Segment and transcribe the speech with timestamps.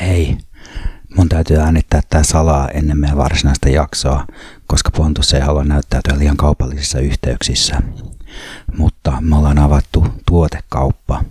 [0.00, 0.38] Hei,
[1.16, 4.26] mun täytyy äänittää tää salaa ennen meidän varsinaista jaksoa,
[4.66, 7.82] koska Pontus ei halua näyttäytyä liian kaupallisissa yhteyksissä.
[8.76, 11.24] Mutta me ollaan avattu tuotekauppa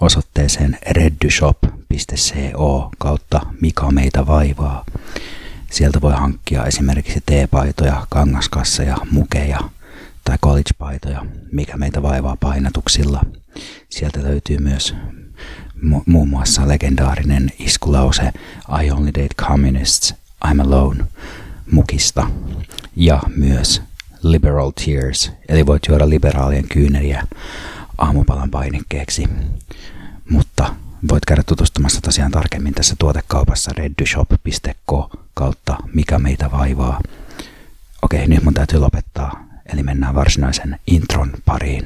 [0.00, 4.84] osoitteeseen reddyshop.co kautta mikä meitä vaivaa.
[5.70, 9.60] Sieltä voi hankkia esimerkiksi teepaitoja, kangaskasseja, mukeja
[10.24, 13.22] tai college-paitoja, mikä meitä vaivaa painatuksilla.
[13.88, 14.94] Sieltä löytyy myös
[16.06, 18.32] muun muassa legendaarinen iskulause
[18.82, 20.14] I only date communists,
[20.46, 21.04] I'm alone
[21.70, 22.30] mukista
[22.96, 23.82] ja myös
[24.22, 27.26] liberal tears, eli voit juoda liberaalien kyyneliä
[27.98, 29.28] aamupalan painikkeeksi.
[30.30, 30.74] Mutta
[31.08, 37.00] voit käydä tutustumassa tosiaan tarkemmin tässä tuotekaupassa reddyshop.co kautta mikä meitä vaivaa.
[38.02, 41.84] Okei, nyt mun täytyy lopettaa, eli mennään varsinaisen intron pariin.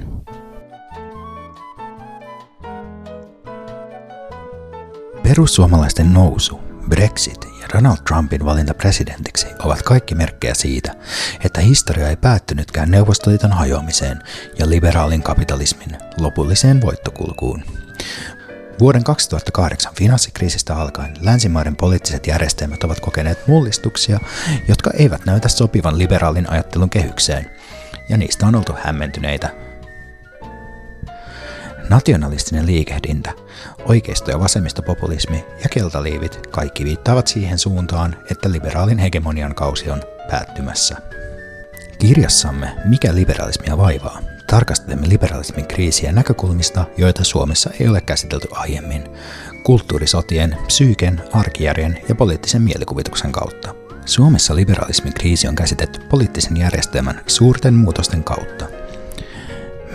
[5.23, 10.95] Perussuomalaisten nousu, Brexit ja Donald Trumpin valinta presidentiksi ovat kaikki merkkejä siitä,
[11.45, 14.23] että historia ei päättynytkään Neuvostoliiton hajoamiseen
[14.59, 17.65] ja liberaalin kapitalismin lopulliseen voittokulkuun.
[18.81, 24.21] Vuoden 2008 finanssikriisistä alkaen länsimaiden poliittiset järjestelmät ovat kokeneet mullistuksia,
[24.69, 27.51] jotka eivät näytä sopivan liberaalin ajattelun kehykseen,
[28.09, 29.72] ja niistä on oltu hämmentyneitä.
[31.93, 33.33] Nationalistinen liikehdintä,
[33.85, 40.97] oikeisto- ja vasemmistopopulismi ja keltaliivit kaikki viittaavat siihen suuntaan, että liberaalin hegemonian kausi on päättymässä.
[41.99, 44.21] Kirjassamme Mikä liberalismia vaivaa?
[44.47, 49.05] tarkastelemme liberalismin kriisiä näkökulmista, joita Suomessa ei ole käsitelty aiemmin,
[49.63, 53.75] kulttuurisotien, psyyken, arkijärjen ja poliittisen mielikuvituksen kautta.
[54.07, 58.67] Suomessa liberalismin kriisi on käsitetty poliittisen järjestelmän suurten muutosten kautta.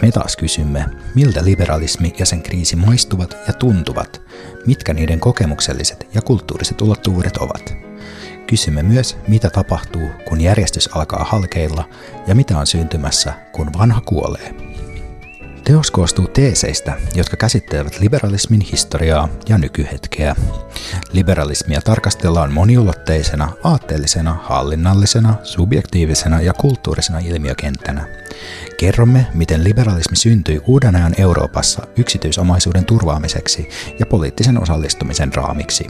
[0.01, 4.21] Me taas kysymme, miltä liberalismi ja sen kriisi maistuvat ja tuntuvat,
[4.65, 7.73] mitkä niiden kokemukselliset ja kulttuuriset ulottuvuudet ovat.
[8.47, 11.89] Kysymme myös, mitä tapahtuu, kun järjestys alkaa halkeilla
[12.27, 14.66] ja mitä on syntymässä, kun vanha kuolee.
[15.67, 20.35] Teos koostuu teeseistä, jotka käsittelevät liberalismin historiaa ja nykyhetkeä.
[21.11, 28.07] Liberalismia tarkastellaan moniulotteisena, aatteellisena, hallinnallisena, subjektiivisena ja kulttuurisena ilmiökenttänä.
[28.79, 33.69] Kerromme, miten liberalismi syntyi uuden ajan Euroopassa yksityisomaisuuden turvaamiseksi
[33.99, 35.87] ja poliittisen osallistumisen raamiksi.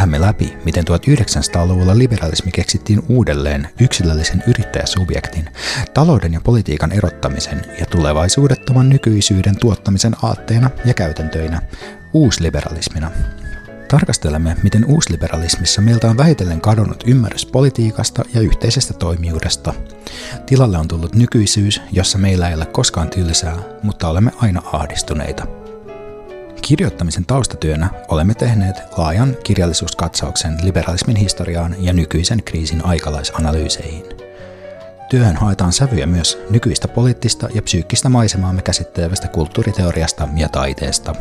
[0.00, 5.48] Käymme läpi, miten 1900-luvulla liberalismi keksittiin uudelleen yksilöllisen yrittäjäsubjektin,
[5.94, 11.62] talouden ja politiikan erottamisen ja tulevaisuudettoman nykyisyyden tuottamisen aatteena ja käytäntöinä,
[12.12, 13.10] uusliberalismina.
[13.88, 19.74] Tarkastelemme, miten uusliberalismissa meiltä on vähitellen kadonnut ymmärrys politiikasta ja yhteisestä toimijuudesta.
[20.46, 25.46] Tilalle on tullut nykyisyys, jossa meillä ei ole koskaan tylsää, mutta olemme aina ahdistuneita–
[26.62, 34.04] Kirjoittamisen taustatyönä olemme tehneet laajan kirjallisuuskatsauksen liberalismin historiaan ja nykyisen kriisin aikalaisanalyyseihin.
[35.10, 41.14] Työhön haetaan sävyjä myös nykyistä poliittista ja psyykkistä maisemaamme käsittelevästä kulttuuriteoriasta ja taiteesta.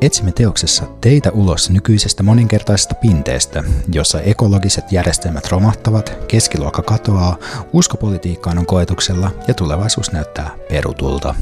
[0.00, 7.36] Etsimme teoksessa teitä ulos nykyisestä moninkertaisesta pinteestä, jossa ekologiset järjestelmät romahtavat, keskiluokka katoaa,
[7.72, 11.34] uskopolitiikkaan on koetuksella ja tulevaisuus näyttää perutulta.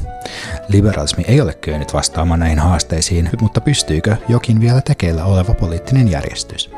[0.67, 6.71] Liberalismi ei ole kyennyt vastaamaan näihin haasteisiin, mutta pystyykö jokin vielä tekeillä oleva poliittinen järjestys?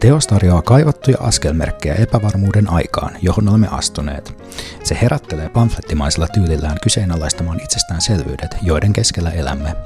[0.00, 4.34] Teos tarjoaa kaivattuja askelmerkkejä epävarmuuden aikaan, johon olemme astuneet.
[4.84, 9.76] Se herättelee pamflettimaisella tyylillään kyseenalaistamaan itsestäänselvyydet, joiden keskellä elämme.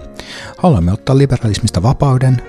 [0.58, 2.42] Haluamme ottaa liberalismista vapauden,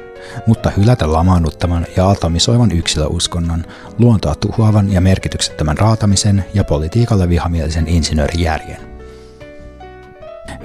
[0.47, 3.65] mutta hylätä lamaannuttavan ja altamisoivan yksilöuskonnon,
[3.99, 8.97] luontoa tuhoavan ja merkityksettömän raatamisen ja politiikalle vihamielisen insinöörijärjen.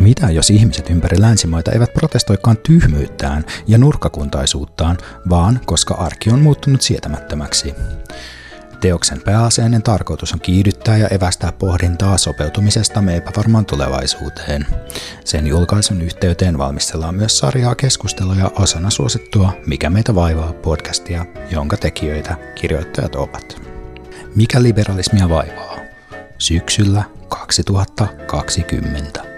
[0.00, 4.98] Mitä jos ihmiset ympäri länsimaita eivät protestoikaan tyhmyyttään ja nurkkakuntaisuuttaan,
[5.30, 7.74] vaan koska arki on muuttunut sietämättömäksi?
[8.82, 14.66] Teoksen pääasiallinen tarkoitus on kiihdyttää ja evästää pohdintaa sopeutumisesta me epävarmaan tulevaisuuteen.
[15.24, 22.36] Sen julkaisun yhteyteen valmistellaan myös sarjaa keskusteluja osana suosittua Mikä meitä vaivaa podcastia, jonka tekijöitä
[22.54, 23.62] kirjoittajat ovat.
[24.34, 25.76] Mikä liberalismia vaivaa?
[26.38, 29.31] Syksyllä 2020.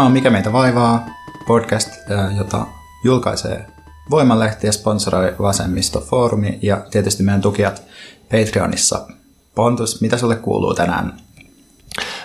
[0.00, 1.06] Tämä on Mikä meitä vaivaa
[1.46, 1.88] podcast,
[2.36, 2.66] jota
[3.04, 3.66] julkaisee
[4.10, 7.82] Voimalehti ja sponsoroi Vasemmistofoorumi ja tietysti meidän tukijat
[8.30, 9.06] Patreonissa.
[9.54, 11.12] Pontus, mitä sulle kuuluu tänään?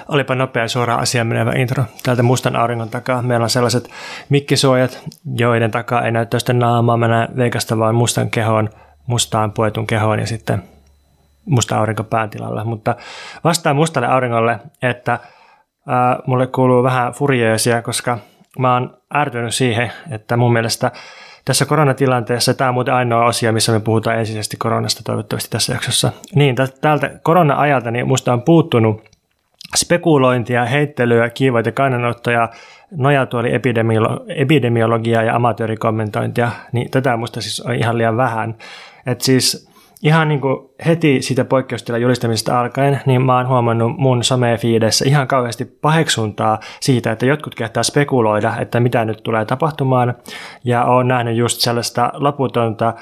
[0.07, 1.83] Olipa nopea suora asia menevä intro.
[2.03, 3.89] Täältä mustan auringon takaa meillä on sellaiset
[4.29, 4.99] mikkisuojat,
[5.35, 6.97] joiden takaa ei näy toista naamaa.
[6.97, 8.69] Mä näen veikasta vaan mustan kehoon,
[9.07, 10.63] mustaan puetun kehoon ja sitten
[11.45, 12.65] musta aurinko päätilalla.
[12.65, 12.95] Mutta
[13.43, 15.19] vastaan mustalle auringolle, että
[15.87, 18.17] ää, mulle kuuluu vähän furjeesia, koska
[18.59, 20.91] mä oon ärtynyt siihen, että mun mielestä
[21.45, 26.11] tässä koronatilanteessa, tämä on muuten ainoa asia, missä me puhutaan ensisijaisesti koronasta toivottavasti tässä jaksossa.
[26.35, 29.03] Niin, tältä korona-ajalta niin musta on puuttunut
[29.75, 32.49] spekulointia, heittelyä, kiivoita kannanottoja,
[32.91, 38.55] nojatuoli epidemiolo- epidemiologiaa ja amatöörikommentointia, niin tätä musta siis on ihan liian vähän.
[39.05, 39.74] Et siis
[40.05, 45.27] ihan niin kuin heti siitä poikkeustilan julistamisesta alkaen, niin mä oon huomannut mun somefiidessä ihan
[45.27, 50.15] kauheasti paheksuntaa siitä, että jotkut kehtaa spekuloida, että mitä nyt tulee tapahtumaan,
[50.63, 52.93] ja oon nähnyt just sellaista loputonta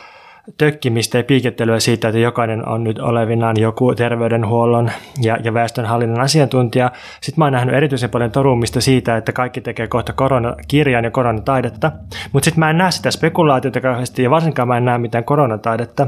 [0.57, 4.91] tökkimistä ja piikettelyä siitä, että jokainen on nyt olevinaan joku terveydenhuollon
[5.21, 6.91] ja, ja väestönhallinnan asiantuntija.
[7.21, 11.91] Sitten mä oon nähnyt erityisen paljon torumista siitä, että kaikki tekee kohta koronakirjan ja koronataidetta,
[12.31, 16.07] mutta sitten mä en näe sitä spekulaatiota kauheasti ja varsinkaan mä en näe mitään koronataidetta.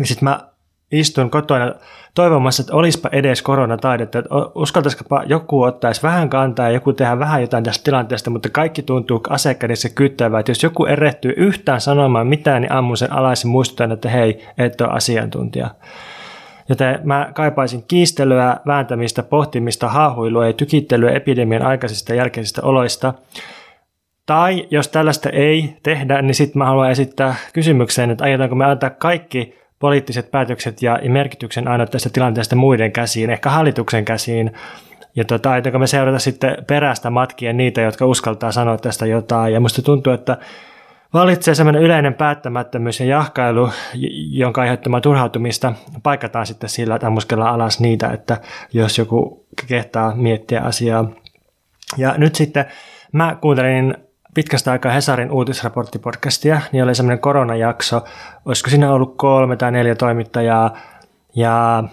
[0.00, 0.40] Ja sitten mä
[0.92, 1.74] istun kotona
[2.14, 7.40] toivomassa, että olisipa edes koronataidetta, että uskaltaisikopa joku ottaisi vähän kantaa ja joku tehdä vähän
[7.40, 12.62] jotain tästä tilanteesta, mutta kaikki tuntuu asekädessä kyttävää, että jos joku erehtyy yhtään sanomaan mitään,
[12.62, 15.70] niin ammun sen alaisen muistutan, että hei, et ole asiantuntija.
[16.68, 23.14] Joten mä kaipaisin kiistelyä, vääntämistä, pohtimista, haahuilua ja tykittelyä epidemian aikaisista ja jälkeisistä oloista.
[24.26, 28.90] Tai jos tällaista ei tehdä, niin sitten mä haluan esittää kysymyksen, että aiotaanko me antaa
[28.90, 34.52] kaikki poliittiset päätökset ja merkityksen aina tästä tilanteesta muiden käsiin, ehkä hallituksen käsiin.
[35.16, 39.54] Ja tota, aiotaanko me seurata sitten perästä matkien niitä, jotka uskaltaa sanoa tästä jotain.
[39.54, 40.38] Ja musta tuntuu, että
[41.14, 43.70] Vallitsee sellainen yleinen päättämättömyys ja jahkailu,
[44.30, 45.72] jonka aiheuttamaa turhautumista
[46.02, 48.40] paikataan sitten sillä, että ammuskellaan alas niitä, että
[48.72, 51.10] jos joku kehtaa miettiä asiaa.
[51.96, 52.64] Ja nyt sitten
[53.12, 53.94] mä kuuntelin
[54.34, 58.04] pitkästä aikaa Hesarin uutisraporttipodcastia, niin oli semmoinen koronajakso,
[58.44, 60.76] olisiko siinä ollut kolme tai neljä toimittajaa,
[61.36, 61.84] ja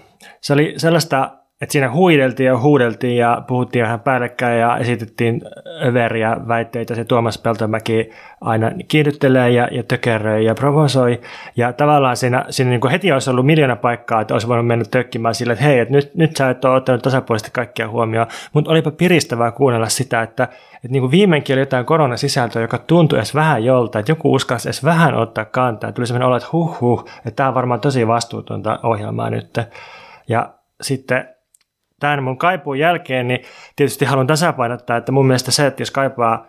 [0.41, 5.41] se oli sellaista että siinä huideltiin ja huudeltiin ja puhuttiin vähän päällekkäin ja esitettiin
[5.85, 6.95] överiä väitteitä.
[6.95, 8.09] Se Tuomas Peltomäki
[8.41, 11.21] aina kiihdyttelee ja, ja tökeröi ja provosoi.
[11.55, 14.85] Ja tavallaan siinä, siinä niin kuin heti olisi ollut miljoona paikkaa, että olisi voinut mennä
[14.91, 18.27] tökkimään sille, että hei, että nyt, nyt sä et ole ottanut tasapuolisesti kaikkia huomioon.
[18.53, 23.19] Mutta olipa piristävää kuunnella sitä, että, että niin kuin viimeinkin oli jotain koronasisältöä, joka tuntui
[23.19, 25.91] edes vähän jolta, että joku uskalsi edes vähän ottaa kantaa.
[25.91, 29.59] Tuli sellainen olo, että huh huh, että tämä on varmaan tosi vastuutonta ohjelmaa nyt.
[30.27, 30.49] Ja
[30.81, 31.29] sitten
[32.01, 33.41] tämän mun kaipuun jälkeen, niin
[33.75, 36.45] tietysti haluan tasapainottaa, että mun mielestä se, että jos kaipaa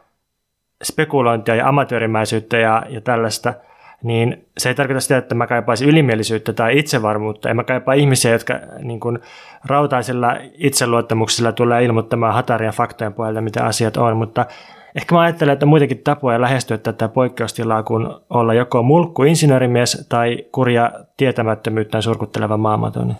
[0.82, 3.54] spekulointia ja amatöörimäisyyttä ja, ja tällaista,
[4.02, 7.48] niin se ei tarkoita sitä, että mä kaipaisin ylimielisyyttä tai itsevarmuutta.
[7.50, 9.18] En mä kaipaa ihmisiä, jotka niin kuin,
[9.64, 14.46] rautaisella itseluottamuksella tulee ilmoittamaan hataria faktojen pohjalta, mitä asiat on, mutta
[14.94, 20.06] ehkä mä ajattelen, että on muitakin tapoja lähestyä tätä poikkeustilaa kuin olla joko mulkku insinöörimies
[20.08, 23.14] tai kurja tietämättömyyttään surkutteleva maamaton.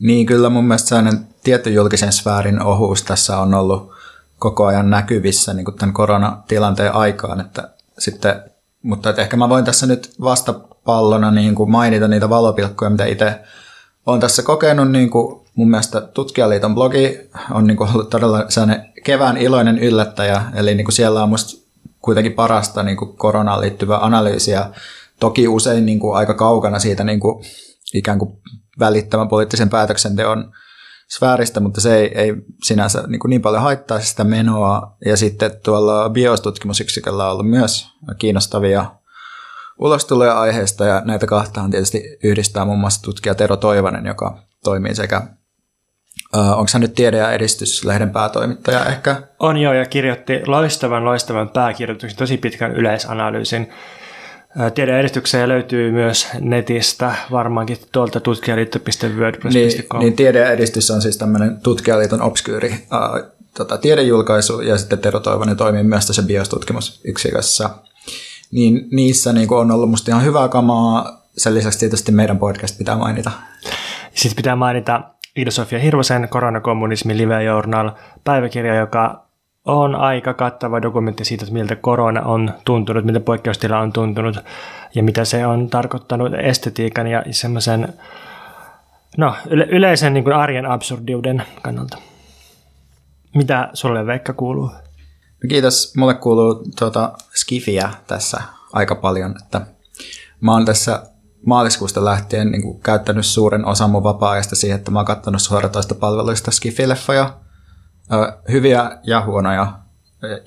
[0.00, 3.92] Niin, kyllä mun mielestä sellainen tietty julkisen sfäärin ohuus tässä on ollut
[4.38, 8.42] koko ajan näkyvissä niin kuin tämän koronatilanteen aikaan, että sitten,
[8.82, 13.40] mutta että ehkä mä voin tässä nyt vastapallona niin kuin mainita niitä valopilkkoja, mitä itse
[14.06, 18.92] olen tässä kokenut, niin kuin mun mielestä Tutkijaliiton blogi on niin kuin ollut todella sellainen
[19.04, 21.62] kevään iloinen yllättäjä, eli niin kuin siellä on musta
[22.00, 24.70] kuitenkin parasta niin kuin koronaan liittyvää analyysiä,
[25.20, 27.44] toki usein niin kuin aika kaukana siitä niin kuin
[27.94, 28.38] ikään kuin
[28.78, 30.52] välittämän poliittisen päätöksenteon
[31.16, 34.96] sfääristä, mutta se ei, ei sinänsä niin, kuin niin paljon haittaa sitä menoa.
[35.04, 37.88] Ja sitten tuolla biostutkimusyksiköllä on ollut myös
[38.18, 38.86] kiinnostavia
[39.78, 45.22] ulostuloja aiheesta, ja näitä kahtaan tietysti yhdistää muun muassa tutkija Tero Toivonen, joka toimii sekä
[46.32, 49.22] onko hän nyt tiede- ja edistyslehden päätoimittaja ehkä?
[49.40, 53.72] On joo, ja kirjoitti loistavan, loistavan pääkirjoituksen, tosi pitkän yleisanalyysin
[54.74, 60.00] Tiedon edistykseen löytyy myös netistä, varmaankin tuolta tutkijaliitto.wordpress.com.
[60.00, 64.98] Niin, niin tiede ja edistys on siis tämmöinen tutkijaliiton obskyyri äh, tota, tiedejulkaisu, ja sitten
[64.98, 67.70] Tero Toivonen toimii myös tässä biostutkimusyksikössä.
[68.50, 72.96] Niin niissä niin on ollut musta ihan hyvää kamaa, sen lisäksi tietysti meidän podcast pitää
[72.96, 73.30] mainita.
[74.14, 75.02] Sitten pitää mainita
[75.36, 77.90] Ida-Sofia Hirvosen Koronakommunismi Live Journal
[78.24, 79.23] päiväkirja, joka
[79.64, 84.36] on aika kattava dokumentti siitä, että miltä korona on tuntunut, miltä poikkeustila on tuntunut
[84.94, 87.94] ja mitä se on tarkoittanut estetiikan ja semmoisen
[89.16, 91.98] no, yle- yleisen niin kuin arjen absurdiuden kannalta.
[93.34, 94.66] Mitä sulle Veikka kuuluu?
[95.44, 95.92] No kiitos.
[95.96, 98.42] Mulle kuuluu tuota Skifiä tässä
[98.72, 99.34] aika paljon.
[99.42, 99.60] Että
[100.40, 101.02] mä oon tässä
[101.46, 105.94] maaliskuusta lähtien niin kuin, käyttänyt suuren osan mun vapaa-ajasta siihen, että mä oon katsonut suoratoista
[105.94, 107.34] palveluista Skifileffoja.
[108.52, 109.72] Hyviä ja huonoja,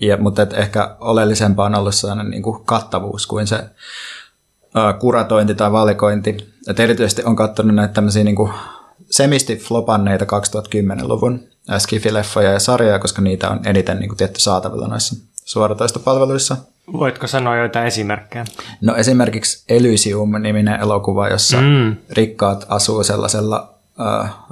[0.02, 3.70] ja, mutta et ehkä oleellisempaa on ollut sellainen niin kuin kattavuus kuin se
[5.00, 6.54] kuratointi tai valikointi.
[6.68, 8.52] Et erityisesti on katsonut näitä tämmöisiä niin kuin
[9.10, 11.48] semisti flopanneita 2010-luvun
[11.78, 16.58] Skifi-leffoja ja sarjoja, koska niitä on eniten niin kuin, tietty saatavilla noissa suoratoistopalveluissa.
[16.94, 18.46] Voitko sanoa joitain esimerkkejä?
[18.82, 21.96] No esimerkiksi Elysium-niminen elokuva, jossa mm.
[22.12, 23.77] rikkaat asuu sellaisella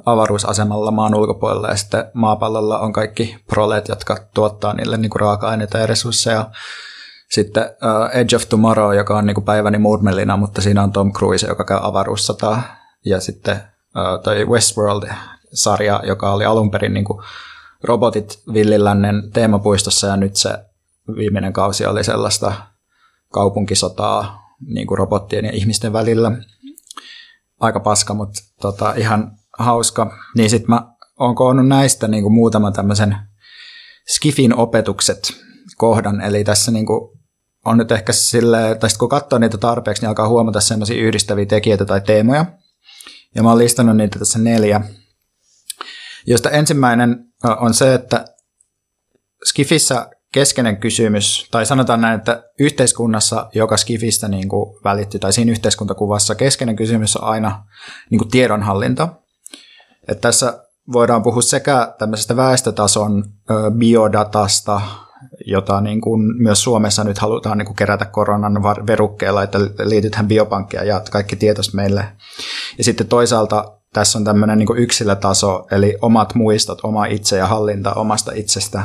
[0.05, 5.77] avaruusasemalla maan ulkopuolella ja sitten maapallolla on kaikki prolet, jotka tuottaa niille niin kuin raaka-aineita
[5.77, 6.49] ja resursseja.
[7.31, 11.13] Sitten uh, Edge of Tomorrow, joka on niin kuin päiväni Moodmelina, mutta siinä on Tom
[11.13, 12.61] Cruise, joka käy avaruussataa.
[13.05, 17.23] Ja sitten uh, toi Westworld-sarja, joka oli alun perin niin kuin
[17.83, 20.49] robotit villilännen teemapuistossa ja nyt se
[21.15, 22.53] viimeinen kausi oli sellaista
[23.33, 26.31] kaupunkisotaa niin kuin robottien ja ihmisten välillä.
[27.59, 30.17] Aika paska, mutta tota, ihan hauska.
[30.35, 33.17] Niin sitten mä oon koonnut näistä niin kuin muutaman tämmöisen
[34.15, 35.33] Skifin opetukset
[35.77, 36.21] kohdan.
[36.21, 37.19] Eli tässä niin kuin
[37.65, 41.85] on nyt ehkä sille, tai kun katsoo niitä tarpeeksi, niin alkaa huomata semmoisia yhdistäviä tekijöitä
[41.85, 42.45] tai teemoja.
[43.35, 44.81] Ja mä oon listannut niitä tässä neljä,
[46.27, 47.25] josta ensimmäinen
[47.59, 48.25] on se, että
[49.45, 55.51] Skifissä keskeinen kysymys, tai sanotaan näin, että yhteiskunnassa, joka Skifistä niin kuin välittyy, tai siinä
[55.51, 57.63] yhteiskuntakuvassa keskeinen kysymys on aina
[58.09, 59.07] niin kuin tiedonhallinta.
[60.07, 60.63] Että tässä
[60.93, 63.23] voidaan puhua sekä tämmöisestä väestötason
[63.77, 64.81] biodatasta,
[65.45, 70.83] jota niin kuin myös Suomessa nyt halutaan niin kuin kerätä koronan verukkeella, että liitytään biopankkia
[70.83, 72.05] ja kaikki tietos meille.
[72.77, 77.47] Ja sitten toisaalta tässä on tämmöinen niin kuin yksilötaso, eli omat muistot, oma itse ja
[77.47, 78.83] hallinta omasta itsestä,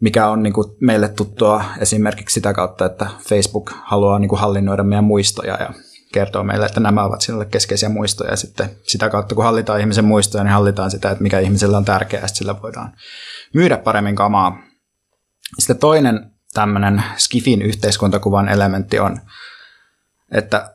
[0.00, 4.82] mikä on niin kuin meille tuttua esimerkiksi sitä kautta, että Facebook haluaa niin kuin hallinnoida
[4.82, 5.70] meidän muistoja ja
[6.12, 8.30] kertoo meille, että nämä ovat sinulle keskeisiä muistoja.
[8.30, 11.84] Ja sitten sitä kautta, kun hallitaan ihmisen muistoja, niin hallitaan sitä, että mikä ihmisellä on
[11.84, 12.92] tärkeää, ja sillä voidaan
[13.54, 14.58] myydä paremmin kamaa.
[15.58, 19.20] Sitten toinen tämmöinen Skifin yhteiskuntakuvan elementti on,
[20.32, 20.74] että,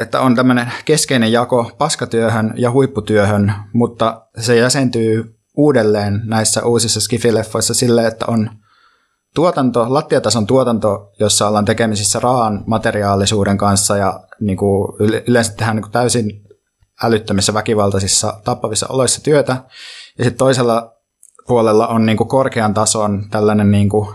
[0.00, 7.74] että on tämmöinen keskeinen jako paskatyöhön ja huipputyöhön, mutta se jäsentyy uudelleen näissä uusissa Skifileffoissa
[7.74, 8.50] sille, että on
[9.34, 14.92] tuotanto, lattiatason tuotanto, jossa ollaan tekemisissä raan materiaalisuuden kanssa ja niin kuin
[15.26, 16.30] yleensä tehdään niin kuin täysin
[17.02, 19.52] älyttömissä väkivaltaisissa tappavissa oloissa työtä.
[20.18, 20.92] Ja sitten toisella
[21.46, 24.08] puolella on niin kuin korkean tason tällainen niin kuin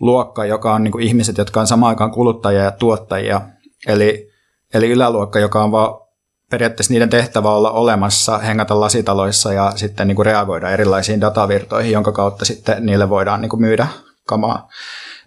[0.00, 3.40] luokka, joka on niin kuin ihmiset, jotka on samaan aikaan kuluttajia ja tuottajia.
[3.86, 4.30] Eli,
[4.74, 6.05] eli yläluokka, joka on vaan
[6.50, 12.12] periaatteessa niiden tehtävä olla olemassa, hengata lasitaloissa ja sitten niin kuin reagoida erilaisiin datavirtoihin, jonka
[12.12, 13.86] kautta sitten niille voidaan niin kuin myydä
[14.26, 14.68] kamaa.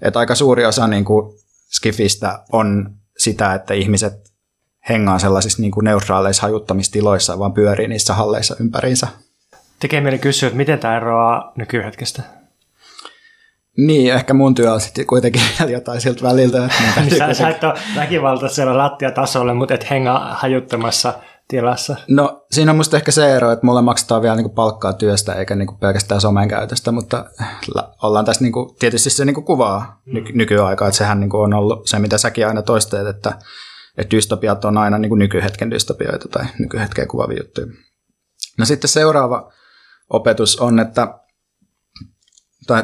[0.01, 1.33] Et aika suuri osa niin kuin
[1.69, 4.13] Skifistä on sitä, että ihmiset
[4.89, 9.07] hengaa sellaisissa niin kuin neutraaleissa hajuttamistiloissa, vaan pyörii niissä halleissa ympäriinsä.
[9.79, 12.38] Tekee mieli kysyä, että miten tämä eroaa nykyhetkestä?
[13.85, 16.65] Niin, ehkä mun työ on sitten kuitenkin jotain siltä väliltä.
[16.65, 21.13] Että niin sä, sä et ole väkivaltaisella lattiatasolla, mutta et hengaa hajuttamassa
[21.47, 21.95] tilassa.
[22.07, 25.55] No siinä on musta ehkä se ero, että mulle maksetaan vielä niinku palkkaa työstä eikä
[25.55, 27.25] niinku pelkästään somen käytöstä, mutta
[28.03, 30.13] ollaan tässä niinku, tietysti se niinku kuvaa mm.
[30.13, 33.33] ny- nykyaikaa, että sehän niinku on ollut se, mitä säkin aina toisteet, että,
[33.97, 37.67] että dystopiat on aina niinku nykyhetken dystopioita tai nykyhetken kuvaavia juttuja.
[38.57, 39.51] No sitten seuraava
[40.09, 41.19] opetus on, että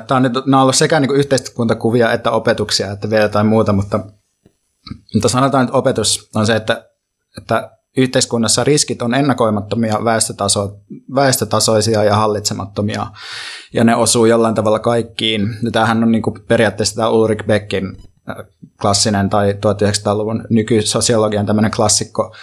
[0.08, 4.00] tämä on, nämä on ollut sekä niin yhteiskuntakuvia että opetuksia, että vielä jotain muuta, mutta,
[5.14, 6.90] mutta sanotaan, että opetus on se, että,
[7.38, 10.78] että yhteiskunnassa riskit on ennakoimattomia, väestötaso,
[11.16, 13.08] väestötasoisia ja hallitsemattomia,
[13.74, 15.58] ja ne osuu jollain tavalla kaikkiin.
[15.64, 17.98] Ja tämähän on niin kuin periaatteessa tämä Ulrich Beckin
[18.30, 18.36] äh,
[18.82, 22.36] klassinen tai 1900-luvun nykysosiologian tämmöinen klassikko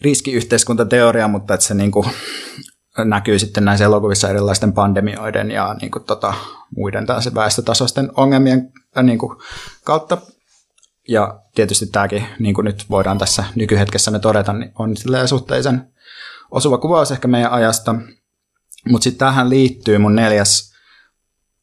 [0.00, 2.06] riskiyhteiskuntateoria, mutta että se niin kuin
[2.98, 6.34] näkyy sitten näissä elokuvissa erilaisten pandemioiden ja niin kuin, tota,
[6.76, 9.38] muiden väestötasoisten ongelmien äh, niin kuin,
[9.84, 10.18] kautta.
[11.08, 14.94] Ja tietysti tämäkin, niin kuin nyt voidaan tässä nykyhetkessä me todeta, niin on
[15.26, 15.92] suhteellisen
[16.50, 17.94] osuva kuvaus ehkä meidän ajasta.
[18.88, 20.72] Mutta sitten tähän liittyy mun neljäs,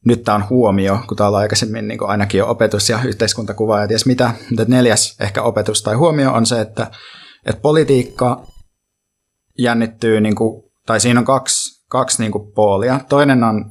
[0.04, 3.88] nyt tämä on huomio, kun täällä on aikaisemmin niin ainakin jo opetus ja yhteiskuntakuva ja
[3.88, 4.34] ties mitä.
[4.50, 6.90] Mutta neljäs ehkä opetus tai huomio on se, että,
[7.46, 8.46] että politiikka
[9.58, 13.00] jännittyy niin kuin tai siinä on kaksi, kaksi niin kuin poolia.
[13.08, 13.64] Toinen on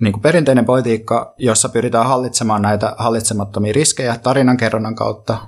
[0.00, 5.38] niin kuin perinteinen politiikka, jossa pyritään hallitsemaan näitä hallitsemattomia riskejä tarinankerronnan kautta.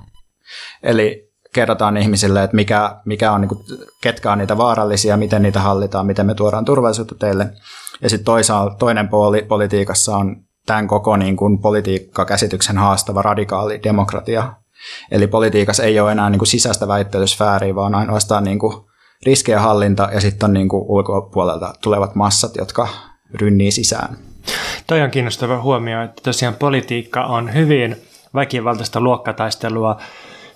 [0.83, 3.59] Eli kerrotaan ihmisille, että mikä, mikä on, niin kuin,
[4.01, 7.49] ketkä on niitä vaarallisia, miten niitä hallitaan, miten me tuodaan turvallisuutta teille.
[8.01, 10.35] Ja sitten toisaalta toinen puoli politiikassa on
[10.65, 14.53] tämän koko niin kuin politiikkakäsityksen haastava radikaali demokratia.
[15.11, 18.92] Eli politiikassa ei ole enää niin kuin sisäistä väittelysfääriä, vaan ainoastaan niin kuin
[19.25, 22.87] riskejä hallinta ja sitten on niin kuin ulkopuolelta tulevat massat, jotka
[23.33, 24.17] rynnii sisään.
[24.87, 27.95] Toi on kiinnostava huomio, että tosiaan politiikka on hyvin
[28.35, 29.97] väkivaltaista luokkataistelua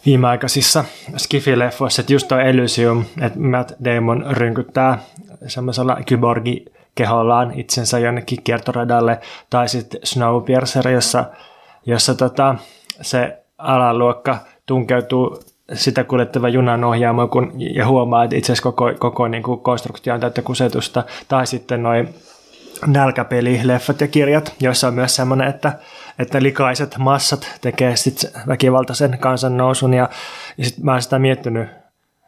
[0.06, 0.86] viimeaikaisissa
[1.18, 5.00] Skifi-leffoissa, että just tuo Elysium, että Matt Damon rynkyttää
[5.48, 9.20] semmoisella kyborgi kehollaan itsensä jonnekin kiertoradalle,
[9.50, 11.26] tai sitten Snowpiercer, jossa,
[11.86, 12.56] jossa tota,
[13.02, 15.40] se alaluokka tunkeutuu
[15.74, 20.14] sitä kuljettava junan ohjaamo kun, ja huomaa, että itse asiassa koko, koko niin kuin konstruktio
[20.14, 22.16] on täyttä kusetusta, tai sitten noin
[22.86, 25.74] nälkäpeli, leffat ja kirjat, joissa on myös semmoinen, että,
[26.20, 30.10] että likaiset massat tekee sitten väkivaltaisen kansannousun, ja,
[30.58, 31.70] ja sitten mä oon sitä miettinyt,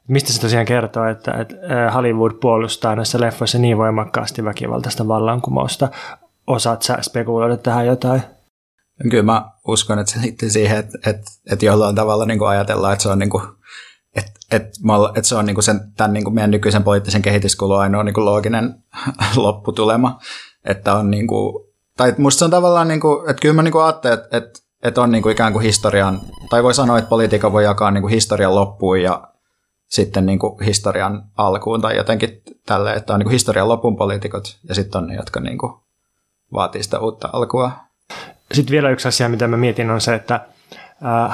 [0.07, 1.55] mistä se tosiaan kertoo, että, että
[1.93, 5.89] Hollywood puolustaa näissä leffoissa niin voimakkaasti väkivaltaista vallankumousta.
[6.47, 8.21] Osaat sä spekuloida tähän jotain?
[9.09, 12.93] Kyllä mä uskon, että se liittyy siihen, että, että, että jollain tavalla niin kuin ajatellaan,
[12.93, 13.43] että se on niin kuin,
[14.15, 14.69] että, että,
[15.15, 18.13] että se on niin kuin sen, tämän niin kuin meidän nykyisen poliittisen kehityskulun ainoa niin
[18.13, 18.83] kuin looginen
[19.35, 20.19] lopputulema.
[20.65, 21.65] Että on niin kuin,
[21.97, 24.59] tai musta se on tavallaan, niin kuin, että kyllä mä niin kuin ajattelen, että, että,
[24.83, 28.01] että on niin kuin ikään kuin historian, tai voi sanoa, että politiikka voi jakaa niin
[28.01, 29.27] kuin historian loppuun ja
[29.87, 34.57] sitten niin kuin historian alkuun tai jotenkin tälle, että on niin kuin historian lopun poliitikot
[34.69, 35.73] ja sitten on ne, jotka niin kuin
[36.53, 37.71] vaatii sitä uutta alkua.
[38.53, 40.45] Sitten vielä yksi asia, mitä mä mietin, on se, että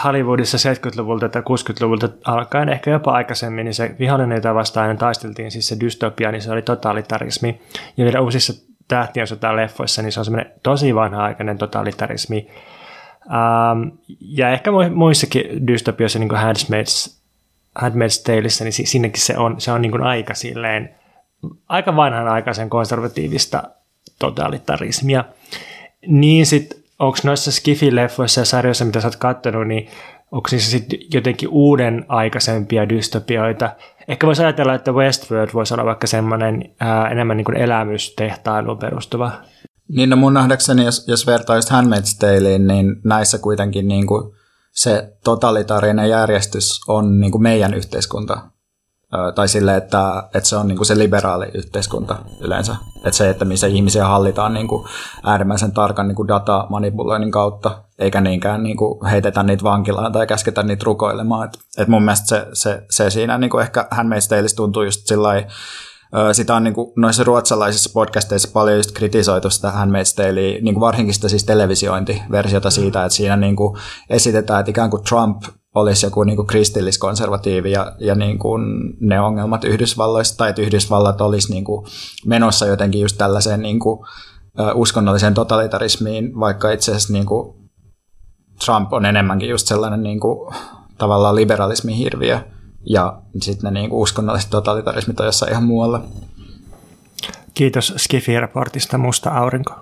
[0.03, 5.67] Hollywoodissa 70-luvulta tai 60-luvulta alkaen, ehkä jopa aikaisemmin, niin se vihollinen, jota vastaan taisteltiin, siis
[5.67, 7.61] se dystopia, niin se oli totalitarismi.
[7.97, 8.53] Ja vielä uusissa
[8.87, 12.47] tähtiönsota leffoissa, niin se on semmoinen tosi vanha-aikainen totalitarismi.
[13.25, 17.19] Um, ja ehkä muissakin dystopioissa, niin kuin Handmaid's,
[17.79, 20.95] Handmaid's Taleissa, niin sinnekin se on, se on niin kuin aika silleen,
[21.67, 23.63] aika vanhanaikaisen konservatiivista
[24.19, 25.25] totalitarismia.
[26.07, 29.87] Niin sitten onko noissa Skifi-leffoissa ja sarjoissa, mitä sä oot katsonut, niin
[30.31, 33.69] onko niissä sitten jotenkin uuden aikaisempia dystopioita?
[34.07, 36.75] Ehkä voisi ajatella, että Westworld voisi olla vaikka semmoinen
[37.11, 39.31] enemmän niin kuin elämystehtailuun perustuva.
[39.87, 44.33] Niin no mun nähdäkseni, jos, jos vertaisit Handmaid's Taleen, niin näissä kuitenkin niin kuin
[44.71, 48.37] se totalitaarinen järjestys on niin kuin meidän yhteiskunta
[49.35, 52.75] tai sille, että, että se on niin kuin se liberaali yhteiskunta yleensä.
[52.95, 54.87] Että se, että missä ihmisiä hallitaan niin kuin
[55.23, 60.63] äärimmäisen tarkan niin kuin datamanipuloinnin kautta, eikä niinkään niin kuin heitetä niitä vankilaan tai käsketä
[60.63, 61.45] niitä rukoilemaan.
[61.45, 65.07] Et, et mun mielestä se, se, se siinä niin kuin ehkä Handmaid's Tales tuntuu just
[65.07, 65.29] sillä
[66.31, 70.79] sitä on niin kuin noissa ruotsalaisissa podcasteissa paljon just kritisoitu sitä Handmaid's Talea, niin kuin
[70.79, 73.77] varsinkin sitä siis televisiointiversiota siitä, että siinä niin kuin
[74.09, 75.43] esitetään, että ikään kuin Trump
[75.75, 78.61] olisi joku niin kuin kristilliskonservatiivi ja, ja niin kuin
[78.99, 81.85] ne ongelmat Yhdysvalloissa, tai että Yhdysvallat olisi niin kuin
[82.25, 83.99] menossa jotenkin just tällaiseen niin kuin,
[84.73, 87.55] uskonnolliseen totalitarismiin, vaikka itse asiassa niin kuin
[88.65, 90.55] Trump on enemmänkin just sellainen niin kuin,
[90.97, 92.39] tavallaan liberalismin hirviö,
[92.89, 96.03] ja sitten ne niin kuin uskonnolliset totalitarismit on jossain ihan muualla.
[97.53, 99.73] Kiitos Skifi-raportista Musta aurinko.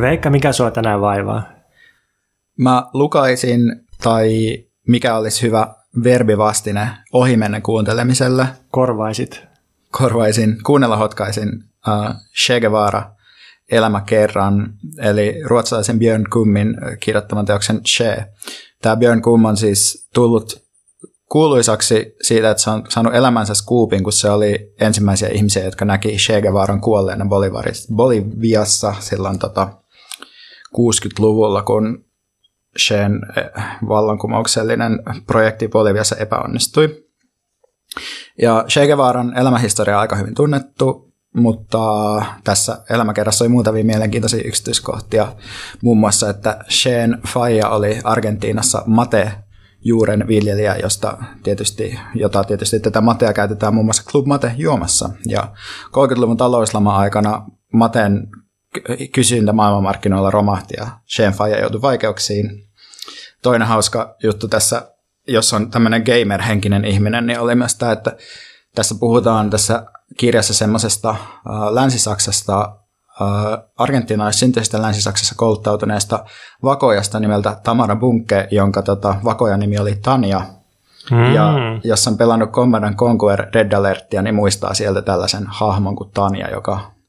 [0.00, 1.42] Veikka, mikä sua tänään vaivaa?
[2.58, 3.60] Mä lukaisin,
[4.02, 5.74] tai mikä olisi hyvä
[6.04, 8.46] verbivastine ohimennen kuuntelemiselle.
[8.70, 9.42] Korvaisit.
[9.90, 11.48] Korvaisin, kuunnella hotkaisin
[11.88, 12.14] uh,
[12.46, 13.02] Che Guevara
[13.70, 18.26] Elämä kerran, eli ruotsalaisen Björn Kummin kirjoittaman teoksen Che.
[18.82, 20.70] Tämä Björn Kum on siis tullut
[21.28, 26.16] kuuluisaksi siitä, että se on saanut elämänsä skuupin, kun se oli ensimmäisiä ihmisiä, jotka näki
[26.16, 27.26] Che Guevaran kuolleena
[27.96, 29.79] Boliviassa silloin tota,
[30.76, 32.04] 60-luvulla, kun
[32.78, 37.04] Shen eh, vallankumouksellinen projekti Boliviassa epäonnistui.
[38.42, 41.78] Ja Che Guevaran elämähistoria on aika hyvin tunnettu, mutta
[42.44, 45.32] tässä elämäkerrassa oli muutamia mielenkiintoisia yksityiskohtia.
[45.82, 49.32] Muun muassa, että Sheen Faija oli Argentiinassa mate
[49.84, 55.10] juuren viljelijä, josta tietysti, jota tietysti tätä matea käytetään muun muassa Club Mate juomassa.
[55.26, 55.52] Ja
[55.86, 58.28] 30-luvun talouslama aikana maten
[59.12, 62.66] kysyntä maailmanmarkkinoilla romahti ja Shane Faye joutui vaikeuksiin.
[63.42, 64.92] Toinen hauska juttu tässä,
[65.26, 68.16] jos on tämmöinen gamer-henkinen ihminen, niin oli myös tämä, että
[68.74, 71.16] tässä puhutaan tässä kirjassa semmoisesta äh,
[71.70, 72.72] Länsi-Saksasta,
[73.22, 76.24] äh, argentinais-syntyisestä Länsi-Saksassa kouluttautuneesta
[76.62, 80.42] vakojasta nimeltä Tamara Bunke, jonka tota, vakojan nimi oli Tania.
[81.10, 81.34] Mm.
[81.34, 81.54] Ja
[81.84, 86.99] jos on pelannut Command Conquer Red Alertia, niin muistaa sieltä tällaisen hahmon kuin Tania, joka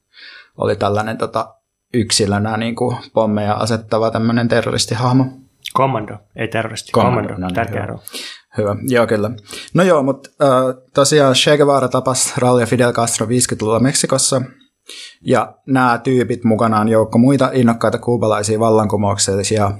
[0.58, 1.54] oli tällainen tota,
[1.94, 5.24] yksilönä niin kuin pommeja asettava tämmöinen terroristihahmo.
[5.72, 6.92] Kommando, ei terroristi.
[6.92, 7.86] Kommando, no, niin, tärkeä
[8.58, 9.30] Hyvä, joo kyllä.
[9.74, 14.42] No joo, mutta äh, tosiaan Che Guevara tapasi Raul ja Fidel Castro 50-luvulla Meksikossa,
[15.20, 19.72] ja nämä tyypit mukanaan joukko muita innokkaita kuubalaisia vallankumouksellisia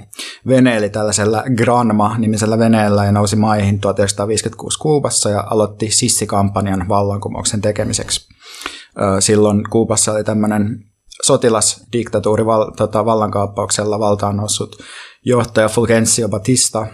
[0.48, 8.28] veneili tällaisella Granma-nimisellä veneellä ja nousi maihin 1956 Kuubassa ja aloitti sissikampanjan vallankumouksen tekemiseksi.
[9.20, 10.85] Silloin Kuubassa oli tämmöinen
[11.22, 14.76] sotilasdiktatuuri val, tota, vallankaappauksella valtaan noussut
[15.24, 16.87] johtaja Fulgencio Batista,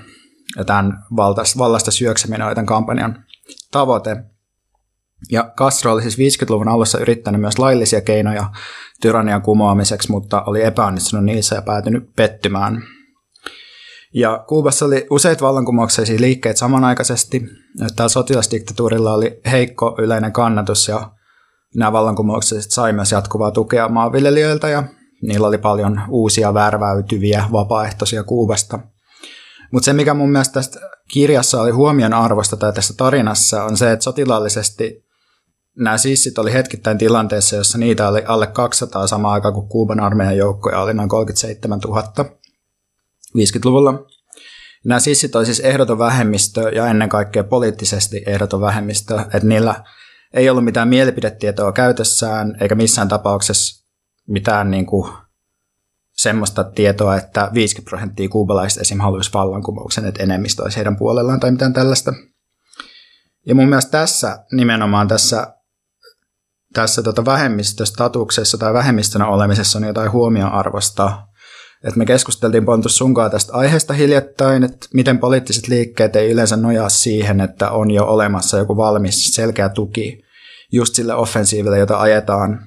[0.56, 3.24] ja tämän valtasta, vallasta syökseminen oli tämän kampanjan
[3.72, 4.16] tavoite.
[5.30, 8.50] Ja Castro oli siis 50-luvun alussa yrittänyt myös laillisia keinoja
[9.00, 12.82] tyrannian kumoamiseksi, mutta oli epäonnistunut niissä ja päätynyt pettymään.
[14.14, 17.42] Ja Kuubassa oli useita vallankumouksellisia liikkeitä samanaikaisesti.
[17.96, 21.10] Tällä sotilasdiktatuurilla oli heikko yleinen kannatus ja
[21.74, 24.84] nämä vallankumoukselliset sai myös jatkuvaa tukea maanviljelijöiltä ja
[25.22, 28.78] niillä oli paljon uusia värväytyviä vapaaehtoisia Kuubasta.
[29.72, 30.80] Mutta se, mikä mun mielestä tästä
[31.12, 35.08] kirjassa oli huomion arvosta tai tässä tarinassa, on se, että sotilaallisesti
[35.78, 40.36] nämä sissit oli hetkittäin tilanteessa, jossa niitä oli alle 200 samaan aikaan kuin Kuuban armeijan
[40.36, 42.02] joukkoja oli noin 37 000
[43.38, 43.94] 50-luvulla.
[44.84, 49.84] Nämä sissit oli siis ehdoton vähemmistö ja ennen kaikkea poliittisesti ehdoton vähemmistö, että niillä
[50.34, 53.84] ei ollut mitään mielipidetietoa käytössään eikä missään tapauksessa
[54.28, 55.12] mitään niin kuin
[56.12, 59.00] semmoista tietoa, että 50 prosenttia kuubalaisista esim.
[59.00, 62.12] haluaisi vallankumouksen, että enemmistö olisi heidän puolellaan tai mitään tällaista.
[63.46, 65.58] Ja mun mielestä tässä nimenomaan tässä
[66.74, 71.27] tässä tota vähemmistöstatuksessa tai vähemmistönä olemisessa on jotain huomioarvosta.
[71.84, 76.88] Et me keskusteltiin Pontus sunkaan tästä aiheesta hiljattain, että miten poliittiset liikkeet ei yleensä nojaa
[76.88, 80.22] siihen, että on jo olemassa joku valmis selkeä tuki
[80.72, 82.60] just sille offensiiville, jota ajetaan,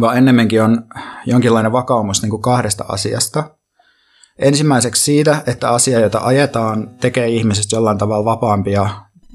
[0.00, 0.84] vaan ennemminkin on
[1.26, 3.58] jonkinlainen vakaumus niin kuin kahdesta asiasta.
[4.38, 8.90] Ensimmäiseksi siitä, että asia, jota ajetaan, tekee ihmisestä jollain tavalla vapaampia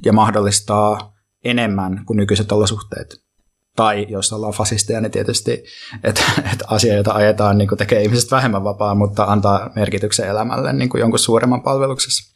[0.05, 3.22] ja mahdollistaa enemmän kuin nykyiset olosuhteet
[3.75, 5.63] tai jos ollaan fasisteja, niin tietysti,
[6.03, 10.89] että, että asia, jota ajetaan, niin tekee ihmisestä vähemmän vapaa, mutta antaa merkityksen elämälle niin
[10.99, 12.33] jonkun suuremman palveluksessa.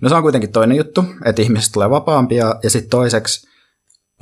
[0.00, 3.48] No se on kuitenkin toinen juttu, että ihmiset tulee vapaampia, ja sitten toiseksi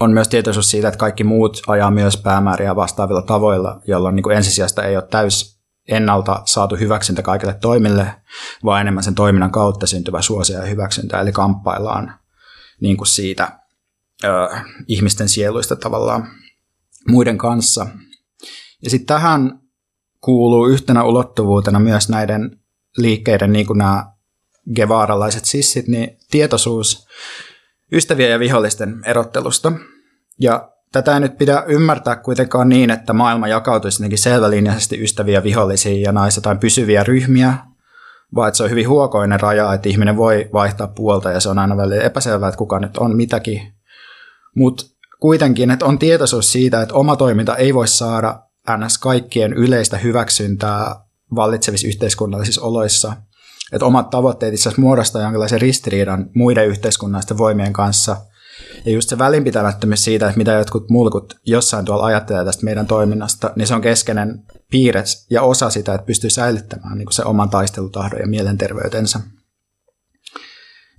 [0.00, 4.82] on myös tietoisuus siitä, että kaikki muut ajaa myös päämääriä vastaavilla tavoilla, jolloin niin ensisijasta
[4.82, 5.56] ei ole täys
[5.88, 8.14] ennalta saatu hyväksyntä kaikille toimille,
[8.64, 12.14] vaan enemmän sen toiminnan kautta syntyvä suosia ja hyväksyntä, eli kamppaillaan
[12.80, 13.65] niin kuin siitä
[14.24, 14.28] ö,
[14.86, 16.28] ihmisten sieluista tavallaan
[17.08, 17.86] muiden kanssa.
[18.82, 19.60] Ja sitten tähän
[20.20, 22.60] kuuluu yhtenä ulottuvuutena myös näiden
[22.96, 24.12] liikkeiden, niin kuin nämä
[24.74, 27.06] gevaaralaiset sissit, niin tietoisuus
[27.92, 29.72] ystävien ja vihollisten erottelusta.
[30.40, 36.00] Ja tätä ei nyt pidä ymmärtää kuitenkaan niin, että maailma jakautuisi jotenkin selvälinjaisesti ystäviä, vihollisia
[36.00, 37.54] ja nais jotain pysyviä ryhmiä,
[38.34, 41.58] vaan että se on hyvin huokoinen raja, että ihminen voi vaihtaa puolta ja se on
[41.58, 43.75] aina välillä epäselvää, että kuka nyt on mitäkin
[44.56, 44.84] mutta
[45.20, 48.42] kuitenkin, että on tietoisuus siitä, että oma toiminta ei voi saada
[48.76, 48.98] ns.
[48.98, 50.96] kaikkien yleistä hyväksyntää
[51.34, 53.16] vallitsevissa yhteiskunnallisissa oloissa.
[53.72, 58.16] Että omat tavoitteet itse asiassa muodostaa jonkinlaisen ristiriidan muiden yhteiskunnallisten voimien kanssa.
[58.84, 63.50] Ja just se välinpitämättömyys siitä, että mitä jotkut mulkut jossain tuolla ajattelee tästä meidän toiminnasta,
[63.56, 68.20] niin se on keskeinen piirre ja osa sitä, että pystyy säilyttämään niin se oman taistelutahdon
[68.20, 69.20] ja mielenterveytensä.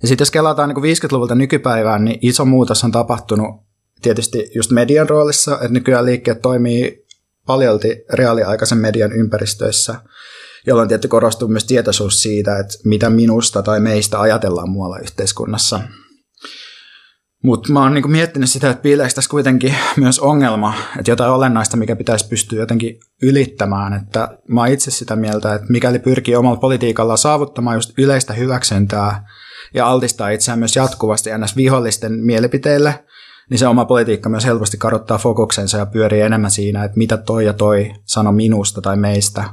[0.02, 3.68] Ja sitten jos kelataan niin 50-luvulta nykypäivään, niin iso muutos on tapahtunut
[4.02, 7.06] tietysti just median roolissa, että nykyään liikkeet toimii
[7.46, 9.94] paljolti reaaliaikaisen median ympäristöissä,
[10.66, 15.80] jolloin tietty korostuu myös tietoisuus siitä, että mitä minusta tai meistä ajatellaan muualla yhteiskunnassa.
[17.44, 21.76] Mutta mä oon niinku miettinyt sitä, että piileekö tässä kuitenkin myös ongelma, että jotain olennaista,
[21.76, 23.92] mikä pitäisi pystyä jotenkin ylittämään.
[23.92, 29.28] Että mä oon itse sitä mieltä, että mikäli pyrkii omalla politiikalla saavuttamaan just yleistä hyväksyntää,
[29.74, 31.56] ja altistaa itseään myös jatkuvasti ns.
[31.56, 33.04] vihollisten mielipiteille,
[33.50, 37.44] niin se oma politiikka myös helposti karottaa fokuksensa ja pyörii enemmän siinä, että mitä toi
[37.44, 39.44] ja toi sano minusta tai meistä.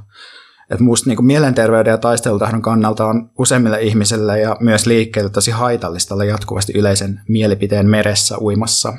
[0.71, 6.13] Et musta niin mielenterveyden ja taistelutahdon kannalta on useimmille ihmisille ja myös liikkeelle tosi haitallista
[6.13, 8.93] olla jatkuvasti yleisen mielipiteen meressä uimassa.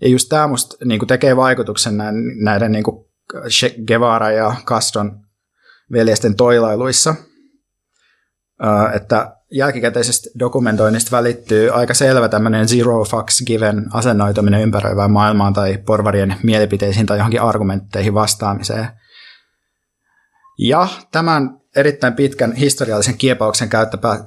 [0.00, 2.84] Ja just tämä musta niin tekee vaikutuksen näiden, näiden niin
[3.86, 5.20] Guevara ja Castron
[5.92, 7.14] veljesten toilailuissa,
[8.94, 16.36] että jälkikäteisestä dokumentoinnista välittyy aika selvä tämmöinen zero fucks given asennoituminen ympäröivään maailmaan tai porvarien
[16.42, 18.88] mielipiteisiin tai johonkin argumentteihin vastaamiseen.
[20.58, 23.68] Ja tämän erittäin pitkän historiallisen kiepauksen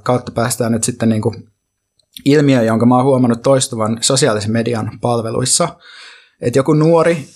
[0.04, 1.48] kautta päästään nyt sitten niin kuin
[2.26, 5.70] ilmiö, jonka mä oon huomannut toistuvan sosiaalisen median palveluissa.
[6.42, 7.28] Että joku nuori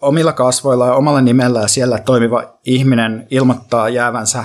[0.00, 4.44] omilla kasvoilla ja omalla nimellä ja siellä toimiva ihminen ilmoittaa jäävänsä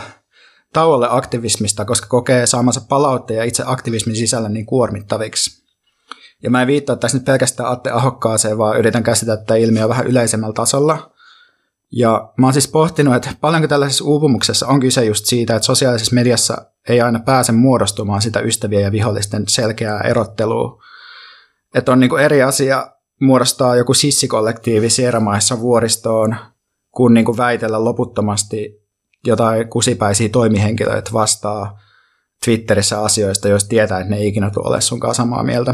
[0.73, 5.59] tauolle aktivismista, koska kokee saamansa palautteja itse aktivismin sisällä niin kuormittaviksi.
[6.43, 10.07] Ja mä en viittaa tässä nyt pelkästään Atte Ahokkaaseen, vaan yritän käsitellä tätä ilmiöä vähän
[10.07, 11.11] yleisemmällä tasolla.
[11.91, 16.15] Ja mä oon siis pohtinut, että paljonko tällaisessa uupumuksessa on kyse just siitä, että sosiaalisessa
[16.15, 20.83] mediassa ei aina pääse muodostumaan sitä ystävien ja vihollisten selkeää erottelua.
[21.75, 26.35] Että on niin kuin eri asia muodostaa joku sissikollektiivi sieramaissa vuoristoon,
[26.91, 28.88] kun niin kuin väitellä loputtomasti
[29.25, 31.79] jotain kusipäisiä toimihenkilöitä vastaa
[32.45, 35.73] Twitterissä asioista, jos tietää, että ne ei ikinä tule ole sunkaan samaa mieltä.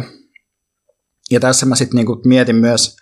[1.32, 2.98] Ja tässä mä sitten niinku mietin myös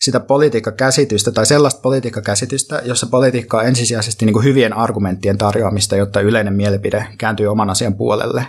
[0.00, 6.54] sitä politiikkakäsitystä tai sellaista politiikkakäsitystä, jossa politiikka on ensisijaisesti niinku hyvien argumenttien tarjoamista, jotta yleinen
[6.54, 8.46] mielipide kääntyy oman asian puolelle,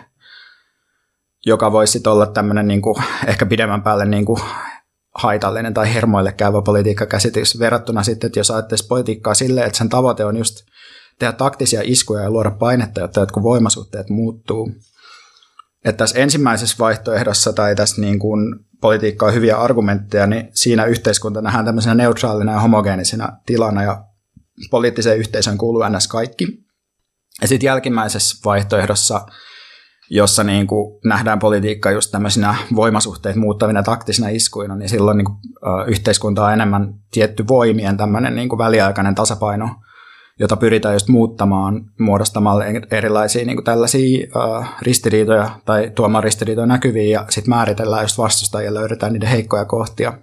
[1.45, 4.39] joka voisi olla tämmöinen niinku, ehkä pidemmän päälle niinku
[5.15, 10.25] haitallinen tai hermoille käyvä politiikkakäsitys verrattuna sitten, että jos ajattelisi politiikkaa silleen, että sen tavoite
[10.25, 10.66] on just
[11.19, 14.71] tehdä taktisia iskuja ja luoda painetta, jotta jotkut voimasuhteet muuttuu.
[15.85, 21.41] Että tässä ensimmäisessä vaihtoehdossa tai tässä niin kuin politiikka on hyviä argumentteja, niin siinä yhteiskunta
[21.41, 24.03] nähdään tämmöisenä neutraalina ja homogeenisena tilana ja
[24.71, 26.07] poliittiseen yhteisöön kuuluu ns.
[26.07, 26.47] kaikki.
[27.41, 29.25] Ja sitten jälkimmäisessä vaihtoehdossa,
[30.09, 35.37] jossa niin kuin nähdään politiikka just tämmöisinä voimasuhteet muuttavina taktisina iskuina, niin silloin niin kuin,
[35.87, 39.69] yhteiskunta on enemmän tietty voimien tämmöinen niin kuin väliaikainen tasapaino–
[40.39, 47.11] jota pyritään just muuttamaan muodostamalla erilaisia niin kuin tällaisia uh, ristiriitoja tai tuomaan ristiriitoja näkyviin
[47.11, 50.13] ja sitten määritellään just vastustajia ja löydetään niiden heikkoja kohtia.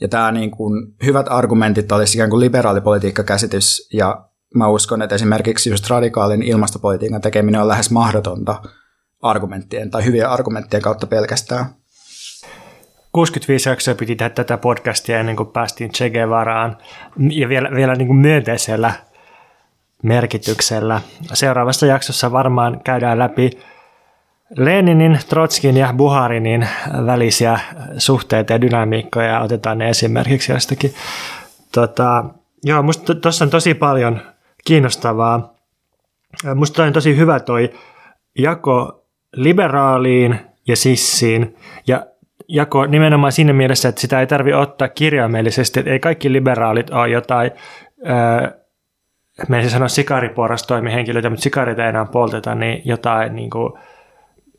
[0.00, 5.70] Ja tämä niin kuin, hyvät argumentit olisi ikään kuin liberaalipolitiikkakäsitys ja mä uskon, että esimerkiksi
[5.70, 8.62] just radikaalin ilmastopolitiikan tekeminen on lähes mahdotonta
[9.22, 11.66] argumenttien tai hyvien argumenttien kautta pelkästään.
[13.12, 16.76] 65 jaksoa piti tehdä tätä podcastia ennen kuin päästiin Che Guevaraan
[17.30, 18.92] ja vielä, vielä niin kuin myönteisellä
[20.02, 21.00] merkityksellä.
[21.32, 23.50] Seuraavassa jaksossa varmaan käydään läpi
[24.56, 26.68] Leninin, Trotskin ja Buharinin
[27.06, 27.60] välisiä
[27.98, 30.94] suhteita ja dynamiikkoja ja otetaan ne esimerkiksi jostakin.
[31.72, 32.24] Tota,
[32.64, 34.20] joo, musta tuossa on tosi paljon
[34.64, 35.54] kiinnostavaa.
[36.54, 37.70] Musta on tosi hyvä toi
[38.38, 39.04] jako
[39.36, 41.56] liberaaliin ja sissiin.
[41.86, 42.06] Ja
[42.48, 47.08] jako nimenomaan siinä mielessä, että sitä ei tarvitse ottaa kirjaimellisesti, että ei kaikki liberaalit ole
[47.08, 47.50] jotain,
[48.08, 48.50] öö,
[49.48, 53.72] me en sano sikariporrastoimihenkilöitä, mutta sikareita ei enää polteta, niin jotain niin kuin,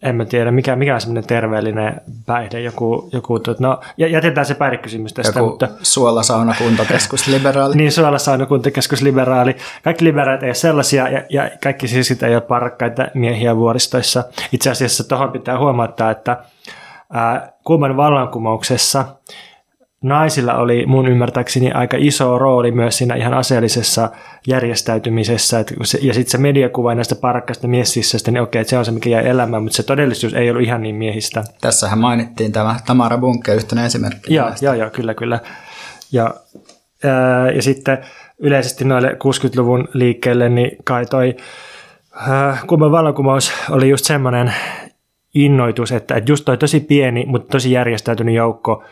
[0.03, 5.13] en mä tiedä, mikä, mikä on semmoinen terveellinen päihde, joku, joku no, jätetään se päihdekysymys
[5.13, 5.39] tästä.
[5.39, 7.75] Joku mutta, suolasaunakuntakeskus liberaali.
[7.77, 9.55] niin, suolasaunakuntakeskus liberaali.
[9.83, 14.23] Kaikki liberaalit ei ole sellaisia, ja, ja kaikki siis ei ole parkkaita miehiä vuoristoissa.
[14.51, 16.37] Itse asiassa tuohon pitää huomata, että
[17.63, 19.05] Kuuman vallankumouksessa
[20.03, 24.09] naisilla oli mun ymmärtääkseni aika iso rooli myös siinä ihan aseellisessa
[24.47, 25.65] järjestäytymisessä.
[26.01, 29.63] ja sitten se mediakuva näistä parkkaista miessissästä, niin okei, se on se, mikä jäi elämään,
[29.63, 31.43] mutta se todellisuus ei ollut ihan niin miehistä.
[31.61, 34.35] Tässähän mainittiin tämä Tamara Bunke yhtenä esimerkkinä.
[34.35, 35.39] Joo, joo, joo, kyllä, kyllä.
[36.11, 36.33] Ja,
[37.03, 37.97] ää, ja sitten
[38.39, 41.35] yleisesti noille 60-luvun liikkeelle, niin kai toi
[42.67, 44.53] Kuuman vallankumous oli just semmoinen
[45.33, 48.83] innoitus, että, että just toi tosi pieni, mutta tosi järjestäytynyt joukko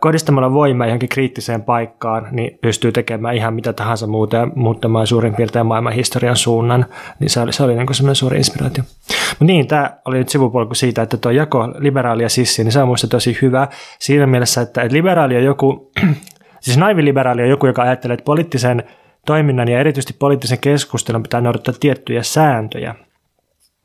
[0.00, 5.34] kohdistamalla voimaa johonkin kriittiseen paikkaan, niin pystyy tekemään ihan mitä tahansa muuta ja muuttamaan suurin
[5.34, 6.86] piirtein maailman historian suunnan,
[7.20, 8.84] niin se oli, se oli niin semmoinen suuri inspiraatio.
[9.28, 12.78] Mutta niin, tämä oli nyt sivupolku siitä, että tuo jako liberaali ja sissi, niin se
[12.78, 15.92] on minusta tosi hyvä siinä mielessä, että, että liberaali on joku,
[16.60, 18.82] siis naiviliberaali on joku, joka ajattelee, että poliittisen
[19.26, 22.94] toiminnan ja erityisesti poliittisen keskustelun pitää noudattaa tiettyjä sääntöjä.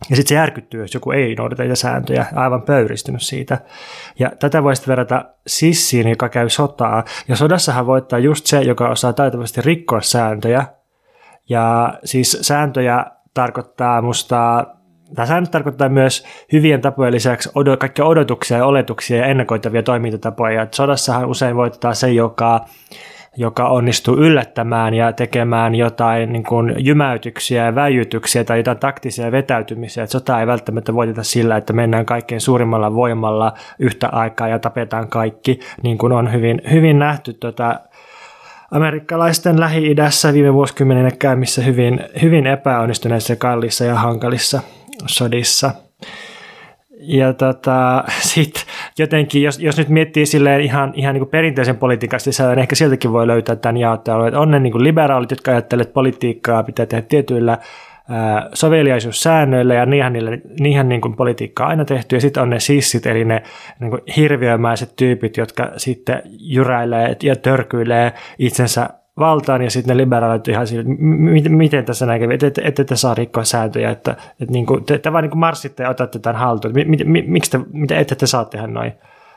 [0.10, 3.58] Ja sitten se järkyttyy, jos joku ei noudata niitä sääntöjä, aivan pöyristynyt siitä.
[4.20, 7.04] Ja tätä voisi verrata sissiin, joka käy sotaa.
[7.28, 10.66] Ja sodassahan voittaa just se, joka osaa taitavasti rikkoa sääntöjä.
[11.50, 14.68] Ja siis sääntöjä tarkoittaa musta,
[15.16, 20.62] tämä säännöt tarkoittaa myös hyvien tapojen lisäksi odot, kaikkia odotuksia ja oletuksia ja ennakoitavia toimintatapoja.
[20.62, 22.66] Et sodassahan usein voittaa se, joka
[23.38, 30.04] joka onnistuu yllättämään ja tekemään jotain niin kuin jymäytyksiä ja väijytyksiä tai jotain taktisia vetäytymisiä.
[30.04, 35.08] Että sota ei välttämättä voiteta sillä, että mennään kaikkein suurimmalla voimalla yhtä aikaa ja tapetaan
[35.08, 37.80] kaikki, niin kuin on hyvin, hyvin nähty tota,
[38.72, 44.62] amerikkalaisten Lähi-idässä viime vuosikymmeninä käymissä hyvin, hyvin epäonnistuneissa, kallissa ja hankalissa
[45.08, 45.72] sodissa.
[47.02, 48.64] Ja tota, sitten
[48.98, 52.76] jotenkin, jos, jos nyt miettii silleen ihan, ihan niin kuin perinteisen politiikan sisällä, niin ehkä
[52.76, 56.64] sieltäkin voi löytää tämän jaottelun, että on ne niin kuin liberaalit, jotka ajattelevat, että politiikkaa
[56.64, 57.58] pitää tehdä tietyillä
[58.10, 62.60] ää, soveliaisuussäännöillä ja niinhän, niille, niinhän niin kuin politiikkaa aina tehty, ja sitten on ne
[62.60, 63.44] sissit, eli ne
[63.80, 68.90] niin kuin hirviömäiset tyypit, jotka sitten jyräilee ja törkyilee itsensä
[69.22, 73.14] valtaan ja sitten ne liberaalit ihan sille, miten, miten tässä kävi, että ette te saa
[73.14, 76.42] rikkoa sääntöjä, että, että niin kuin, te, te vaan niin kuin marssitte ja otatte tämän
[76.42, 78.94] haltuun, että miksi te, mitä ette te saa tehdä noin?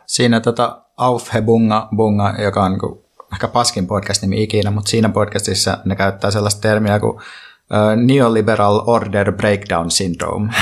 [0.07, 5.79] Siinä tota Aufhe Bunga, Bunga, joka on niin ehkä paskin podcast-nimi ikinä, mutta siinä podcastissa
[5.85, 10.53] ne käyttää sellaista termiä kuin uh, Neoliberal Order Breakdown Syndrome,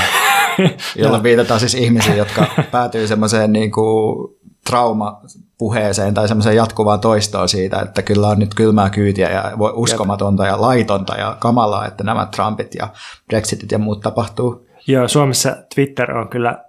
[0.96, 4.34] jolla viitataan siis ihmisiin, jotka päätyy semmoiseen niin kuin
[4.66, 10.60] traumapuheeseen tai semmoiseen jatkuvaan toistoon siitä, että kyllä on nyt kylmää kyytiä ja uskomatonta ja
[10.60, 12.88] laitonta ja kamalaa, että nämä Trumpit ja
[13.26, 14.66] Brexitit ja muut tapahtuu.
[14.86, 16.64] Joo, Suomessa Twitter on kyllä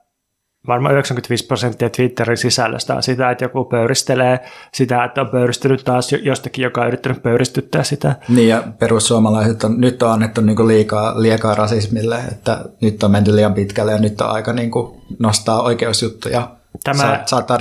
[0.68, 4.40] varmaan 95 prosenttia Twitterin sisällöstä on sitä, että joku pöyristelee
[4.74, 8.16] sitä, että on pöyristynyt taas jostakin, joka on yrittänyt pöyristyttää sitä.
[8.30, 13.36] Niin ja perussuomalaiset on, nyt on annettu niin liikaa, liikaa rasismille, että nyt on menty
[13.36, 14.72] liian pitkälle ja nyt on aika niin
[15.20, 16.48] nostaa oikeusjuttuja
[16.84, 17.58] Tämä, Sa- saattaa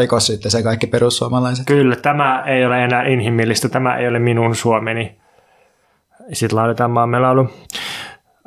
[0.50, 1.66] se kaikki perussuomalaiset.
[1.66, 5.18] Kyllä, tämä ei ole enää inhimillistä, tämä ei ole minun Suomeni.
[6.32, 7.50] Sitten lauletaan maamelaulu.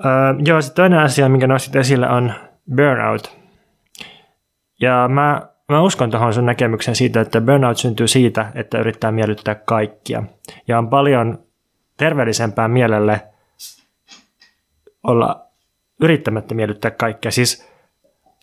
[0.05, 0.11] Öö,
[0.45, 2.33] joo, sitten toinen asia, minkä nostit esille, on
[2.75, 3.37] burnout.
[4.81, 9.55] Ja mä, mä uskon tuohon sun näkemykseen siitä, että burnout syntyy siitä, että yrittää miellyttää
[9.55, 10.23] kaikkia.
[10.67, 11.39] Ja on paljon
[11.97, 13.21] terveellisempää mielelle
[15.03, 15.45] olla
[16.01, 17.31] yrittämättä miellyttää kaikkia.
[17.31, 17.69] Siis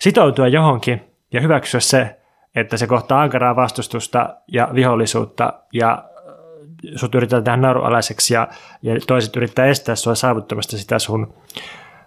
[0.01, 2.21] sitoutua johonkin ja hyväksyä se,
[2.55, 8.49] että se kohtaa ankaraa vastustusta ja vihollisuutta ja äh, sut yritetään tehdä narualaiseksi ja,
[8.83, 11.35] ja toiset yrittää estää sua saavuttamasta sitä sun,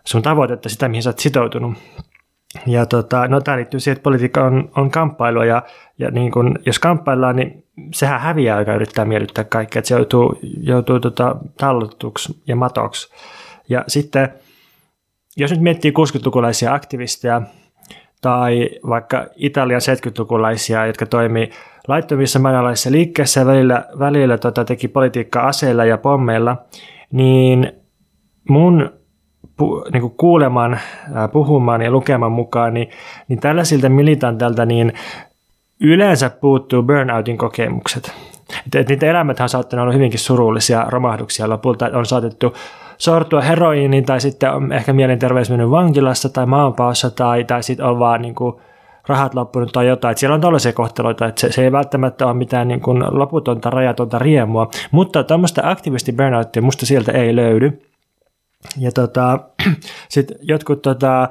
[0.05, 1.73] sun tavoitetta, sitä mihin sä oot sitoutunut.
[2.67, 5.63] Ja tota, no tämä liittyy siihen, että politiikka on, on kamppailua ja,
[5.99, 10.39] ja niin kun, jos kamppaillaan, niin sehän häviää, joka yrittää miellyttää kaikkea, että se joutuu,
[10.61, 13.13] joutuu tota, tallotuksi ja matoksi.
[13.69, 14.33] Ja sitten,
[15.37, 17.41] jos nyt miettii 60-lukulaisia aktivisteja,
[18.21, 21.49] tai vaikka Italian 70-lukulaisia, jotka toimii
[21.87, 26.57] laittomissa maanalaisissa liikkeessä ja välillä, välillä tota, teki politiikkaa aseilla ja pommeilla,
[27.11, 27.71] niin
[28.49, 28.89] mun
[29.57, 30.79] pu, niin kuuleman,
[31.31, 32.89] puhumaan ja lukeman mukaan, niin,
[33.27, 34.93] niin tällaisilta militantilta niin
[35.81, 38.13] yleensä puuttuu burnoutin kokemukset.
[38.65, 41.49] Että, että niitä elämät on saattanut olla hyvinkin surullisia romahduksia.
[41.49, 42.55] Lopulta on saatettu
[42.97, 47.99] sortua heroiiniin tai sitten on ehkä mielenterveys mennyt vankilassa tai maanpaossa tai, tai sitten on
[47.99, 48.55] vaan niin kuin
[49.07, 50.11] rahat loppunut tai jotain.
[50.11, 53.69] Että siellä on tällaisia kohteloita, että se, se ei välttämättä ole mitään niin kuin loputonta,
[53.69, 57.81] rajatonta riemua, mutta tämmöistä aktivisti burnouttia musta sieltä ei löydy.
[58.77, 59.39] Ja tota,
[60.09, 61.29] sitten jotkut tota,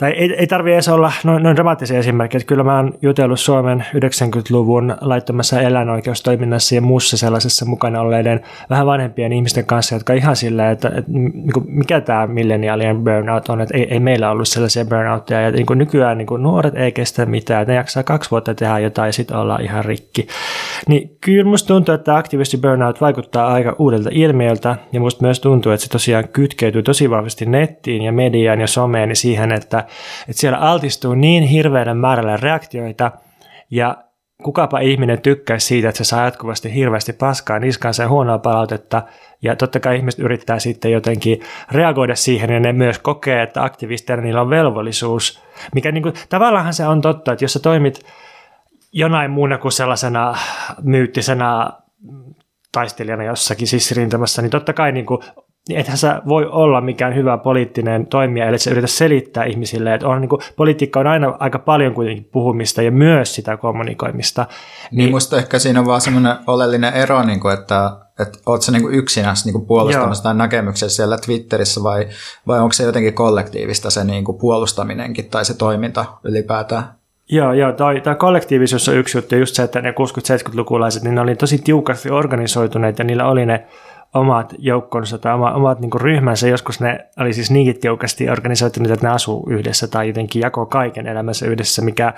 [0.00, 2.44] tai ei, ei tarvitse edes olla noin, noin dramaattisia esimerkkejä.
[2.46, 9.32] Kyllä mä oon jutellut Suomen 90-luvun laittomassa eläinoikeustoiminnassa ja muussa sellaisessa mukana olleiden vähän vanhempien
[9.32, 13.76] ihmisten kanssa, jotka ihan silleen, että, että niin kuin mikä tämä milleniaalien burnout on, että
[13.76, 15.40] ei, ei meillä ollut sellaisia burnoutteja.
[15.40, 18.78] Ja niin kuin nykyään niin kuin nuoret ei kestä mitään, ne jaksaa kaksi vuotta tehdä
[18.78, 20.26] jotain ja sitten ollaan ihan rikki.
[20.88, 25.72] Niin kyllä musta tuntuu, että aktivisti burnout vaikuttaa aika uudelta ilmiöltä ja musta myös tuntuu,
[25.72, 29.84] että se tosiaan kytkeytyy tosi vahvasti nettiin ja mediaan ja someen ja siihen, että
[30.28, 33.12] että siellä altistuu niin hirveän määrällä reaktioita
[33.70, 33.96] ja
[34.42, 39.02] kukapa ihminen tykkäisi siitä, että se saa jatkuvasti hirveästi paskaa niskansa ja huonoa palautetta,
[39.42, 41.40] ja totta kai ihmiset yrittää sitten jotenkin
[41.72, 45.42] reagoida siihen, ja ne myös kokee, että aktivisteilla niillä on velvollisuus,
[45.74, 48.00] mikä niin kuin, tavallaan se on totta, että jos sä toimit
[48.92, 50.34] jonain muuna kuin sellaisena
[50.82, 51.70] myyttisenä
[52.72, 55.20] taistelijana jossakin siis rintamassa, niin totta kai niin kuin
[55.70, 60.08] niin ethän sä voi olla mikään hyvä poliittinen toimija, ellei sä yritä selittää ihmisille, että
[60.08, 64.46] on, niin kuin, politiikka on aina aika paljon kuitenkin puhumista ja myös sitä kommunikoimista.
[64.90, 68.62] Niin, niin musta ehkä siinä on vaan semmoinen oleellinen ero, niin kuin, että, että oot
[68.62, 72.08] sä niin yksinässä niin puolustamassa tämän näkemyksen siellä Twitterissä vai,
[72.46, 76.84] vai onko se jotenkin kollektiivista se niin kuin puolustaminenkin tai se toiminta ylipäätään?
[77.32, 81.20] Joo, joo toi, toi kollektiivisuus on yksi juttu, just se, että ne 60-70-lukulaiset, niin ne
[81.20, 83.66] oli tosi tiukasti organisoituneet ja niillä oli ne
[84.14, 86.48] omat joukkonsa tai oma, omat niin ryhmänsä.
[86.48, 91.06] Joskus ne oli siis niinkin tiukasti organisoituneet, että ne asuu yhdessä tai jotenkin jakoo kaiken
[91.06, 92.14] elämänsä yhdessä, mikä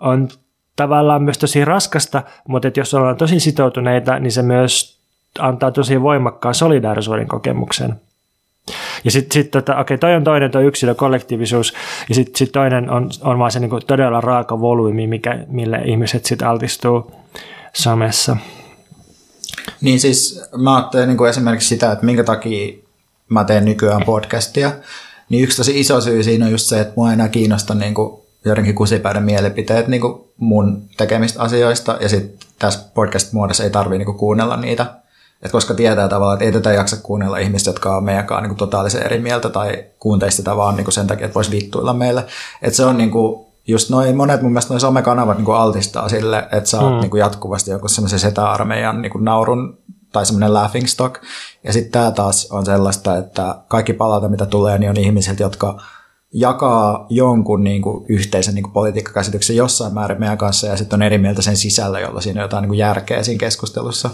[0.00, 0.28] on
[0.76, 4.98] tavallaan myös tosi raskasta, mutta että jos ollaan tosi sitoutuneita, niin se myös
[5.38, 7.94] antaa tosi voimakkaan solidaarisuuden kokemuksen.
[9.04, 11.74] Ja sitten sit, tota, okei, toi on toinen, toi yksilö, kollektiivisuus,
[12.08, 16.24] ja sitten sit toinen on, on vaan se niinku todella raaka volyymi, mikä, mille ihmiset
[16.24, 17.12] sitten altistuu
[17.72, 18.36] somessa.
[19.80, 22.78] Niin siis mä ajattelen niin kuin esimerkiksi sitä, että minkä takia
[23.28, 24.72] mä teen nykyään podcastia,
[25.28, 28.20] niin yksi tosi iso syy siinä on just se, että mua enää kiinnosta niin kuin
[28.44, 34.18] joidenkin kusipäiden mielipiteet niin kuin mun tekemistä asioista, ja sitten tässä podcast-muodossa ei tarvitse niin
[34.18, 34.94] kuunnella niitä,
[35.42, 39.02] et koska tietää tavallaan, että ei tätä jaksa kuunnella ihmistä, jotka on meidänkaan niin totaalisen
[39.02, 42.26] eri mieltä tai kuunteista sitä vaan niin sen takia, että voisi vittuilla meille.
[42.62, 46.48] Et se on niin kuin, just noin, monet mun mielestä noin somekanavat niin altistaa sille,
[46.52, 47.00] että sä oot mm.
[47.00, 49.78] niin jatkuvasti joku semmoisen setä-armeijan niin naurun
[50.12, 51.22] tai semmoinen laughing stock.
[51.64, 55.80] Ja sitten tämä taas on sellaista, että kaikki palaute, mitä tulee, niin on ihmisiltä, jotka
[56.34, 61.02] jakaa jonkun niin kuin, yhteisen niin kuin, politiikkakäsityksen jossain määrin meidän kanssa ja sitten on
[61.02, 64.10] eri mieltä sen sisällä, jolla siinä on jotain niin kuin, järkeä siinä keskustelussa.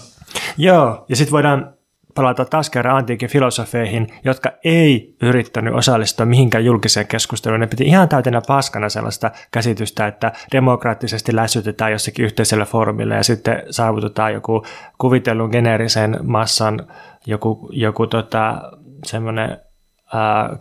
[0.57, 1.75] Joo, ja sitten voidaan
[2.15, 7.61] palata taas kerran antiikin filosofeihin, jotka ei yrittänyt osallistua mihinkään julkiseen keskusteluun.
[7.61, 13.63] Ne piti ihan täytenä paskana sellaista käsitystä, että demokraattisesti lässytetään jossakin yhteisellä foorumilla ja sitten
[13.71, 14.67] saavutetaan joku
[14.99, 16.87] kuvitellun geneerisen massan
[17.27, 18.63] joku, joku tota,
[19.05, 19.59] semmoinen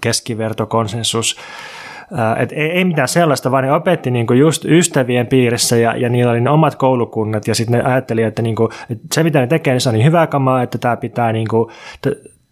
[0.01, 1.39] keskivertokonsensus.
[2.38, 6.32] Et ei, ei mitään sellaista, vaan ne opetti niinku just ystävien piirissä ja, ja niillä
[6.32, 9.74] oli ne omat koulukunnat ja sitten ne ajatteli, että, niinku, että se mitä ne tekee,
[9.74, 11.72] niin se on niin hyvää kamaa, että tämä pitää, niinku,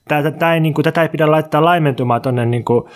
[0.07, 2.89] tätä, ei, niinku, tätä ei pidä laittaa laimentumaan tuonne niinku,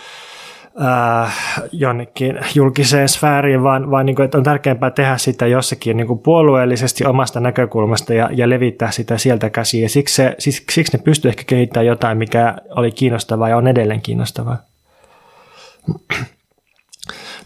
[0.81, 1.33] äh,
[1.71, 6.19] jonnekin julkiseen sfääriin, vaan, vaan niin kuin, että on tärkeämpää tehdä sitä jossakin niin kuin
[6.19, 9.83] puolueellisesti omasta näkökulmasta ja, ja levittää sitä sieltä käsiin.
[9.83, 13.67] Ja siksi, se, siksi, siksi ne pystyy ehkä kehittämään jotain, mikä oli kiinnostavaa ja on
[13.67, 14.57] edelleen kiinnostavaa.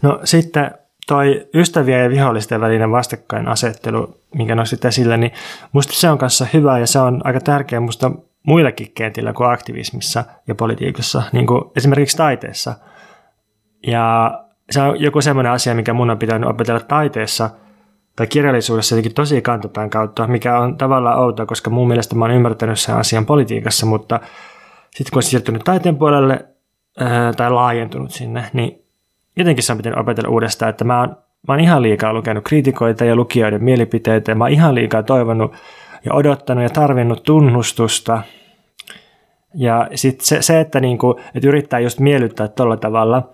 [0.02, 0.70] No sitten
[1.06, 5.32] toi ystävien ja vihollisten välinen vastakkainasettelu, minkä nostit esille, niin
[5.72, 8.10] musta se on kanssa hyvä ja se on aika tärkeä musta
[8.46, 12.74] muillakin kentillä kuin aktivismissa ja politiikassa, niin kuin esimerkiksi taiteessa–
[13.86, 14.38] ja
[14.70, 17.50] se on joku semmoinen asia, mikä mun on pitänyt opetella taiteessa
[18.16, 22.34] tai kirjallisuudessa jotenkin tosi kantapään kautta, mikä on tavallaan outoa, koska mun mielestä mä oon
[22.34, 24.20] ymmärtänyt sen asian politiikassa, mutta
[24.90, 26.46] sitten kun on siirtynyt taiteen puolelle
[27.36, 28.79] tai laajentunut sinne, niin
[29.36, 31.16] jotenkin se on pitänyt opetella uudestaan, että mä oon,
[31.48, 35.52] mä oon ihan liikaa lukenut kriitikoita ja lukijoiden mielipiteitä ja mä oon ihan liikaa toivonut
[36.04, 38.22] ja odottanut ja tarvinnut tunnustusta.
[39.54, 43.22] Ja sitten se, se, että, niinku, että yrittää just miellyttää tuolla tavalla–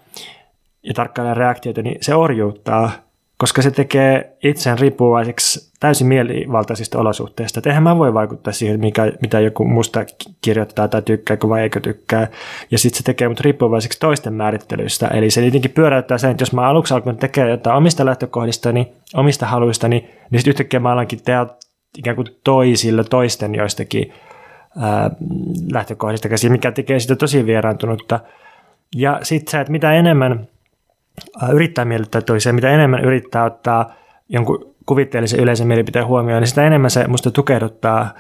[0.87, 2.91] ja tarkkailla reaktioita, niin se orjuuttaa,
[3.39, 7.59] koska se tekee itseään riippuvaiseksi täysin mielivaltaisista olosuhteista.
[7.59, 10.05] Et eihän mä voi vaikuttaa siihen, mikä, mitä joku musta
[10.41, 12.29] kirjoittaa tai tykkää vai eikö tykkää.
[12.71, 15.07] Ja sitten se tekee mut riippuvaiseksi toisten määrittelyistä.
[15.07, 19.47] Eli se jotenkin pyöräyttää sen, että jos mä aluksi alkoin tekemään jotain omista lähtökohdistani, omista
[19.47, 21.47] haluistani, niin sitten yhtäkkiä mä alankin tehdä
[21.99, 24.13] ikään kuin toisille toisten joistakin
[24.81, 25.11] ää,
[25.73, 28.21] lähtökohdista käsin, mikä tekee sitä tosi vieraantunutta.
[28.97, 30.49] Ja sitten se, että mitä enemmän
[31.53, 33.93] yrittää miellyttää toisia, mitä enemmän yrittää ottaa
[34.29, 38.15] jonkun kuvitteellisen yleisen mielipiteen huomioon, niin sitä enemmän se musta tukehduttaa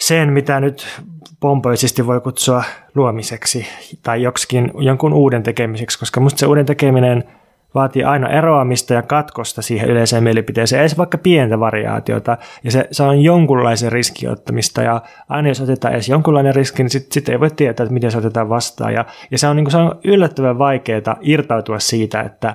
[0.00, 1.00] sen, mitä nyt
[1.40, 3.66] pompoisesti voi kutsua luomiseksi
[4.02, 7.24] tai joksikin jonkun uuden tekemiseksi, koska musta se uuden tekeminen–
[7.74, 13.02] vaatii aina eroamista ja katkosta siihen yleiseen mielipiteeseen, se vaikka pientä variaatiota, ja se, se
[13.02, 17.50] on jonkunlaisen riskiottamista, ja aina jos otetaan edes jonkunlainen riski, niin sitten sit ei voi
[17.50, 20.58] tietää, että miten se otetaan vastaan, ja, ja se, on, niin kuin, se on yllättävän
[20.58, 22.54] vaikeaa irtautua siitä, että,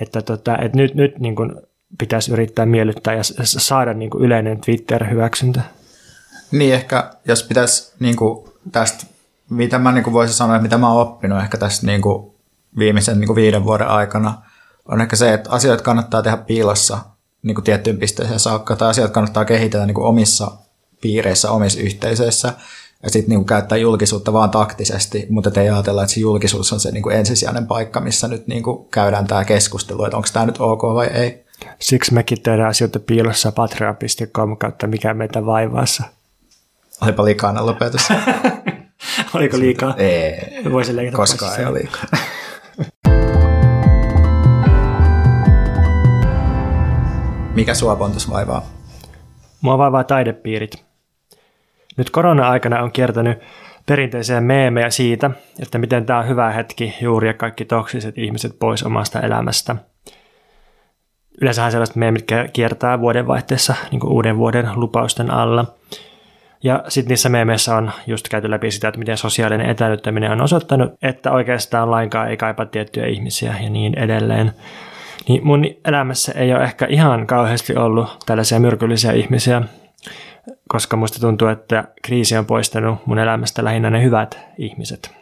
[0.00, 1.52] että, tota, että nyt, nyt niin kuin
[1.98, 5.60] pitäisi yrittää miellyttää ja saada niin kuin yleinen Twitter-hyväksyntä.
[6.52, 9.06] Niin ehkä, jos pitäisi niin kuin tästä,
[9.50, 12.31] mitä mä niin kuin voisin sanoa, mitä mä oon oppinut ehkä tästä niin kuin
[12.78, 14.42] viimeisen niin kuin viiden vuoden aikana,
[14.88, 16.98] on ehkä se, että asioita kannattaa tehdä piilossa
[17.42, 20.52] niin kuin tiettyyn pisteeseen saakka, tai asioita kannattaa kehitellä niin kuin omissa
[21.00, 22.52] piireissä, omissa yhteisöissä,
[23.02, 26.90] ja sitten niin käyttää julkisuutta vaan taktisesti, mutta ei ajatella, että se julkisuus on se
[26.90, 30.56] niin kuin ensisijainen paikka, missä nyt niin kuin käydään tämä keskustelu, että onko tämä nyt
[30.60, 31.44] ok vai ei.
[31.78, 36.04] Siksi mekin tehdään asioita piilossa patreon.com kautta mikä meitä vaivaassa.
[37.00, 38.08] Olipa likainen lopetus.
[39.34, 39.94] Oliko liikaa?
[39.96, 42.04] Ei, Voisin leikata koskaan ei ole liikaa.
[47.54, 48.62] Mikä sua Pontus vaivaa?
[49.60, 50.84] Mua vaivaa taidepiirit.
[51.96, 53.38] Nyt korona-aikana on kiertänyt
[53.86, 55.30] perinteisiä meemejä siitä,
[55.60, 59.76] että miten tämä on hyvä hetki juuri ja kaikki toksiset ihmiset pois omasta elämästä.
[61.40, 65.66] Yleensähän sellaiset meemit kiertää vuodenvaihteessa niin uuden vuoden lupausten alla.
[66.62, 70.92] Ja sitten niissä meemeissä on just käyty läpi sitä, että miten sosiaalinen etänyttäminen on osoittanut,
[71.02, 74.52] että oikeastaan lainkaan ei kaipaa tiettyjä ihmisiä ja niin edelleen.
[75.28, 79.62] Niin mun elämässä ei ole ehkä ihan kauheasti ollut tällaisia myrkyllisiä ihmisiä,
[80.68, 85.14] koska musta tuntuu, että kriisi on poistanut mun elämästä lähinnä ne hyvät ihmiset.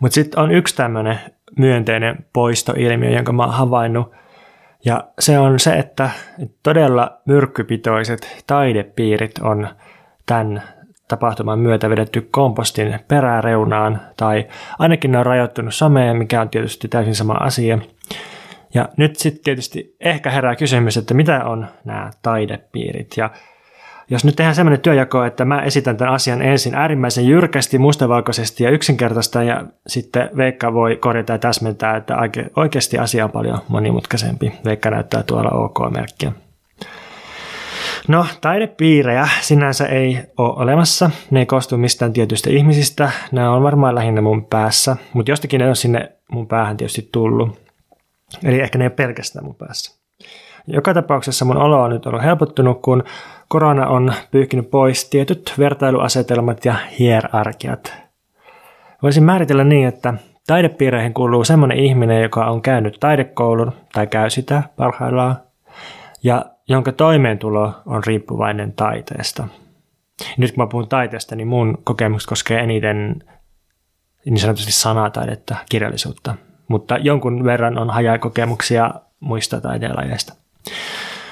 [0.00, 1.18] Mutta sitten on yksi tämmöinen
[1.58, 4.12] myönteinen poistoilmiö, jonka mä oon havainnut,
[4.84, 6.10] ja se on se, että
[6.62, 9.68] todella myrkkypitoiset taidepiirit on
[10.28, 10.62] tämän
[11.08, 14.46] tapahtuman myötä vedetty kompostin peräreunaan, tai
[14.78, 17.78] ainakin ne on rajoittunut someen, mikä on tietysti täysin sama asia.
[18.74, 23.16] Ja nyt sitten tietysti ehkä herää kysymys, että mitä on nämä taidepiirit.
[23.16, 23.30] Ja
[24.10, 28.70] jos nyt tehdään sellainen työjako, että mä esitän tämän asian ensin äärimmäisen jyrkästi, mustavalkoisesti ja
[28.70, 32.16] yksinkertaista, ja sitten Veikka voi korjata ja täsmentää, että
[32.56, 34.52] oikeasti asia on paljon monimutkaisempi.
[34.64, 36.32] Veikka näyttää tuolla OK-merkkiä.
[38.08, 41.10] No, taidepiirejä sinänsä ei ole olemassa.
[41.30, 43.10] Ne ei koostu mistään tietystä ihmisistä.
[43.32, 47.60] Nämä on varmaan lähinnä mun päässä, mutta jostakin ne on sinne mun päähän tietysti tullut.
[48.44, 49.98] Eli ehkä ne ei ole pelkästään mun päässä.
[50.66, 53.04] Joka tapauksessa mun olo on nyt ollut helpottunut, kun
[53.48, 57.94] korona on pyyhkinyt pois tietyt vertailuasetelmat ja hierarkiat.
[59.02, 60.14] Voisin määritellä niin, että
[60.46, 65.36] taidepiireihin kuuluu semmoinen ihminen, joka on käynyt taidekoulun tai käy sitä parhaillaan,
[66.22, 69.48] ja jonka toimeentulo on riippuvainen taiteesta.
[70.36, 73.24] Nyt kun mä puhun taiteesta, niin mun kokemus koskee eniten
[74.24, 76.34] niin sanotusti sanataidetta, kirjallisuutta.
[76.68, 78.90] Mutta jonkun verran on hajakokemuksia
[79.20, 80.34] muista taiteenlajeista.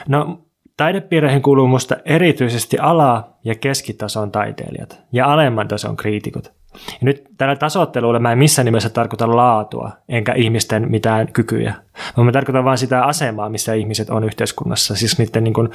[0.08, 0.40] No,
[0.76, 6.52] taidepiireihin kuuluu musta erityisesti ala- ja keskitason taiteilijat ja alemman tason kriitikot.
[6.90, 11.74] Ja nyt tällä tasoittelulla mä en missään nimessä tarkoita laatua, enkä ihmisten mitään kykyjä,
[12.16, 15.68] vaan mä tarkoitan vain sitä asemaa, missä ihmiset on yhteiskunnassa, siis niiden niin kuin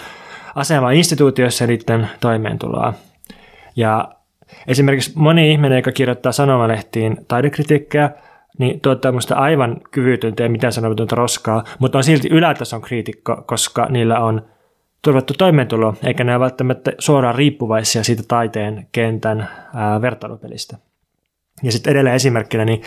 [0.55, 2.93] asemaa instituutioissa ja niiden toimeentuloa.
[3.75, 4.09] Ja
[4.67, 8.09] esimerkiksi moni ihminen, joka kirjoittaa sanomalehtiin taidekritiikkiä,
[8.57, 13.87] niin tuottaa minusta aivan kyvytöntä ja mitään sanomatonta roskaa, mutta on silti ylätason kriitikko, koska
[13.89, 14.41] niillä on
[15.01, 20.77] turvattu toimeentulo, eikä ne ole välttämättä suoraan riippuvaisia siitä taiteen kentän ää, vertailupelistä.
[21.63, 22.81] Ja sitten edelleen esimerkkinä, niin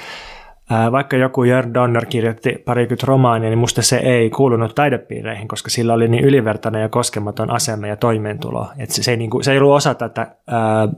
[0.92, 5.94] vaikka joku Jörn Donner kirjoitti parikymmentä romaania, niin musta se ei kuulunut taidepiireihin, koska sillä
[5.94, 8.68] oli niin ylivertainen ja koskematon asema ja toimeentulo.
[8.78, 10.88] että se, se, ei, niin kuin, se ei ollut osa tätä ää,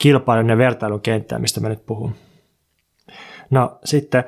[0.00, 2.14] kilpailun ja vertailun kenttää, mistä mä nyt puhun.
[3.50, 4.24] No sitten,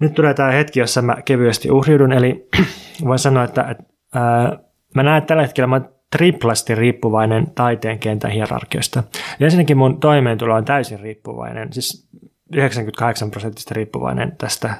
[0.00, 2.48] nyt tulee tämä hetki, jossa mä kevyesti uhriudun, eli
[3.06, 4.58] voin sanoa, että, että ää,
[4.94, 5.80] mä näen tällä hetkellä, mä
[6.12, 9.02] triplasti riippuvainen taiteen kentän hierarkiosta.
[9.40, 12.08] Ja ensinnäkin mun toimeentulo on täysin riippuvainen, siis
[12.52, 14.74] 98 prosenttista riippuvainen tästä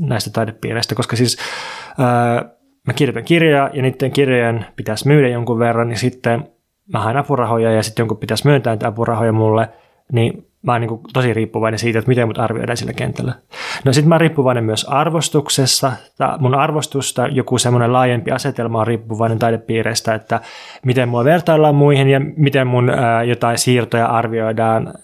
[0.00, 1.38] näistä taidepiireistä, koska siis
[1.98, 2.50] ää,
[2.86, 6.48] mä kirjoitan kirjoja ja niiden kirjojen pitäisi myydä jonkun verran, ja sitten
[6.92, 9.68] mä haen apurahoja ja sitten jonkun pitäisi myöntää apurahoja mulle,
[10.12, 13.34] niin mä oon niin tosi riippuvainen siitä, että miten mut arvioidaan sillä kentällä.
[13.84, 15.92] No sit mä oon riippuvainen myös arvostuksessa.
[16.38, 20.40] Mun arvostusta, joku semmoinen laajempi asetelma on riippuvainen taidepiireistä, että
[20.84, 24.94] miten mua vertaillaan muihin ja miten mun ää, jotain siirtoja arvioidaan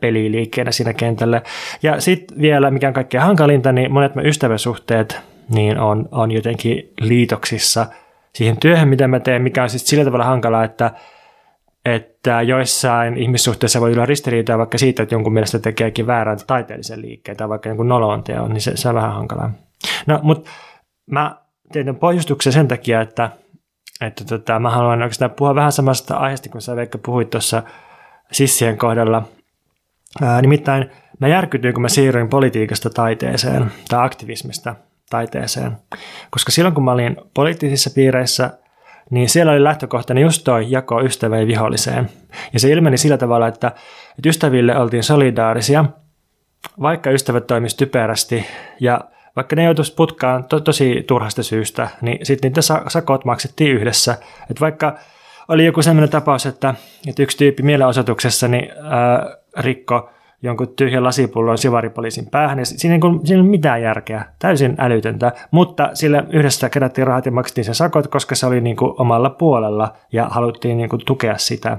[0.00, 1.42] peliliikkeenä siinä kentällä.
[1.82, 5.20] Ja sitten vielä, mikä on kaikkein hankalinta, niin monet mä ystäväsuhteet
[5.54, 7.86] niin on, on jotenkin liitoksissa
[8.34, 10.90] siihen työhön, mitä mä teen, mikä on siis sillä tavalla hankalaa, että
[11.84, 17.36] että joissain ihmissuhteissa voi olla ristiriitoja vaikka siitä, että jonkun mielestä tekeekin väärän taiteellisen liikkeen
[17.36, 19.50] tai vaikka jonkun nolon teon, niin se, se on vähän hankalaa.
[20.06, 20.50] No, mutta
[21.10, 21.36] mä
[21.72, 23.30] tein tämän pohjustuksen sen takia, että,
[24.00, 27.62] että tota, mä haluan oikeastaan puhua vähän samasta aiheesta, kun sä Veikka puhuit tuossa
[28.32, 29.22] sissien kohdalla.
[30.22, 34.74] Ää, nimittäin mä järkytyin, kun mä siirryin politiikasta taiteeseen tai aktivismista
[35.10, 35.76] taiteeseen.
[36.30, 38.50] Koska silloin, kun mä olin poliittisissa piireissä–
[39.10, 42.10] niin siellä oli lähtökohtana just toi jako ystävä ja viholliseen.
[42.52, 43.66] Ja se ilmeni sillä tavalla, että,
[44.18, 45.84] että ystäville oltiin solidaarisia,
[46.80, 48.46] vaikka ystävät toimisivat typerästi
[48.80, 49.00] ja
[49.36, 54.12] vaikka ne joutuisi putkaan to- tosi turhasta syystä, niin sitten niitä sakot maksettiin yhdessä.
[54.50, 54.98] Että vaikka
[55.48, 56.74] oli joku sellainen tapaus, että,
[57.08, 60.10] että yksi tyyppi mielenosoituksessa niin, ää, rikko
[60.44, 62.66] jonkun tyhjän lasipullon sivaripoliisin päähän.
[62.66, 67.32] Siinä, ei, siinä ei ole mitään järkeä, täysin älytöntä, mutta sillä yhdessä kerättiin rahat ja
[67.32, 71.38] maksettiin sen sakot, koska se oli niin kuin omalla puolella ja haluttiin niin kuin tukea
[71.38, 71.78] sitä.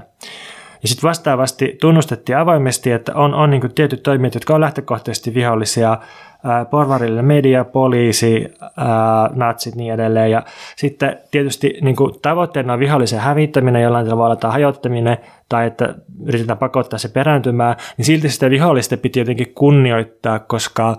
[0.82, 5.98] Ja sitten vastaavasti tunnustettiin avoimesti, että on, on niin tietyt toimijat, jotka on lähtökohtaisesti vihollisia
[6.70, 8.54] porvarille media, poliisi,
[9.34, 10.30] natsit niin edelleen.
[10.30, 10.42] Ja
[10.76, 15.18] sitten tietysti niin kuin tavoitteena on vihollisen hävittäminen jollain tavalla tai hajottaminen
[15.48, 15.94] tai että
[16.24, 20.96] yritetään pakottaa se perääntymään, niin silti sitä vihollista piti jotenkin kunnioittaa, koska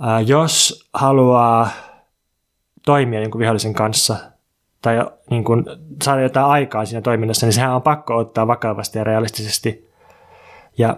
[0.00, 1.68] ää, jos haluaa
[2.86, 4.16] toimia jonkun vihollisen kanssa
[4.82, 5.64] tai niin kuin,
[6.02, 9.90] saada jotain aikaa siinä toiminnassa, niin sehän on pakko ottaa vakavasti ja realistisesti.
[10.78, 10.96] Ja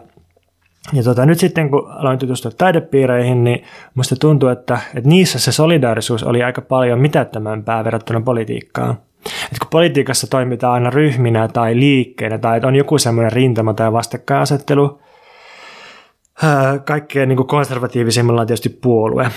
[0.93, 3.65] ja tota, nyt sitten kun aloin tutustua taidepiireihin, niin
[3.95, 8.97] musta tuntuu, että, että niissä se solidaarisuus oli aika paljon mitättömämpää verrattuna politiikkaan.
[9.27, 15.01] Et kun politiikassa toimitaan aina ryhminä tai liikkeinä tai on joku semmoinen rintama tai vastakkainasettelu,
[16.85, 19.31] kaikkein niin konservatiivisimmilla on tietysti puolue.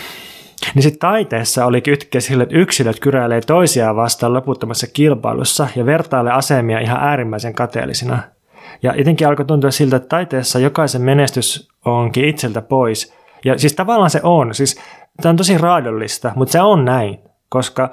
[0.76, 6.34] Niin sitten taiteessa oli kytkeä sille, että yksilöt kyräilee toisiaan vastaan loputtomassa kilpailussa ja vertailee
[6.34, 8.20] asemia ihan äärimmäisen kateellisina–
[8.86, 13.16] ja jotenkin alkoi tuntua siltä, että taiteessa jokaisen menestys onkin itseltä pois.
[13.46, 14.54] Ja siis tavallaan se on.
[14.54, 14.82] Siis
[15.22, 17.20] tämä on tosi raadollista, mutta se on näin,
[17.50, 17.92] koska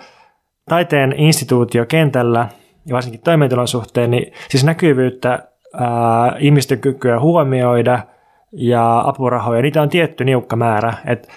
[0.69, 2.49] taiteen instituutio kentällä
[2.87, 7.99] ja varsinkin toimeentulon suhteen, niin siis näkyvyyttä, ää, ihmisten kykyä huomioida
[8.53, 10.95] ja apurahoja, niitä on tietty niukka määrä.
[11.07, 11.29] Et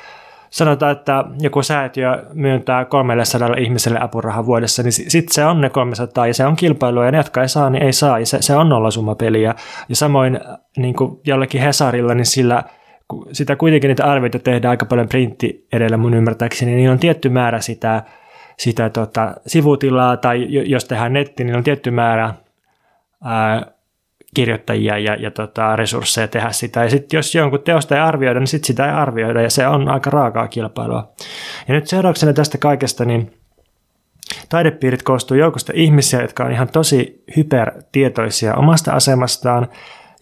[0.49, 6.27] sanotaan, että joku säätiö myöntää 300 ihmiselle apurahaa vuodessa, niin sitten se on ne 300
[6.27, 8.55] ja se on kilpailua ja ne, jotka ei saa, niin ei saa ja se, se
[8.55, 9.55] on nollasummapeliä.
[9.89, 10.39] Ja samoin
[10.77, 12.63] niin kuin jollekin Hesarilla, niin sillä
[13.31, 17.59] sitä kuitenkin niitä arvioita tehdään aika paljon printti edellä mun ymmärtääkseni, niin on tietty määrä
[17.59, 18.03] sitä,
[18.57, 22.33] sitä tota, sivutilaa tai jos tehdään netti, niin on tietty määrä
[23.23, 23.74] ää,
[24.35, 26.83] kirjoittajia ja, ja tota, resursseja tehdä sitä.
[26.83, 29.89] Ja sitten jos jonkun teosta ei arvioida, niin sitten sitä ei arvioida ja se on
[29.89, 31.11] aika raakaa kilpailua.
[31.67, 33.33] Ja nyt seurauksena tästä kaikesta, niin
[34.49, 39.67] taidepiirit koostuu joukosta ihmisiä, jotka on ihan tosi hypertietoisia omasta asemastaan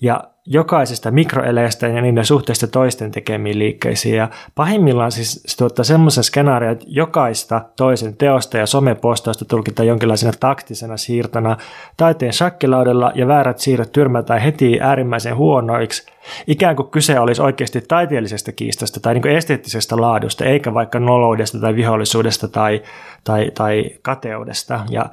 [0.03, 4.15] ja jokaisesta mikroeleistä ja niiden suhteesta toisten tekemiin liikkeisiin.
[4.15, 10.97] Ja pahimmillaan siis tuottaa semmoisen skenaario, että jokaista toisen teosta ja somepostausta tulkitaan jonkinlaisena taktisena
[10.97, 11.57] siirtona
[11.97, 16.11] taiteen shakkilaudella ja väärät siirrot tyrmätään heti äärimmäisen huonoiksi,
[16.47, 21.75] ikään kuin kyse olisi oikeasti taiteellisesta kiistasta tai niin esteettisestä laadusta, eikä vaikka noloudesta tai
[21.75, 22.81] vihollisuudesta tai,
[23.23, 24.79] tai, tai kateudesta.
[24.89, 25.05] Ja,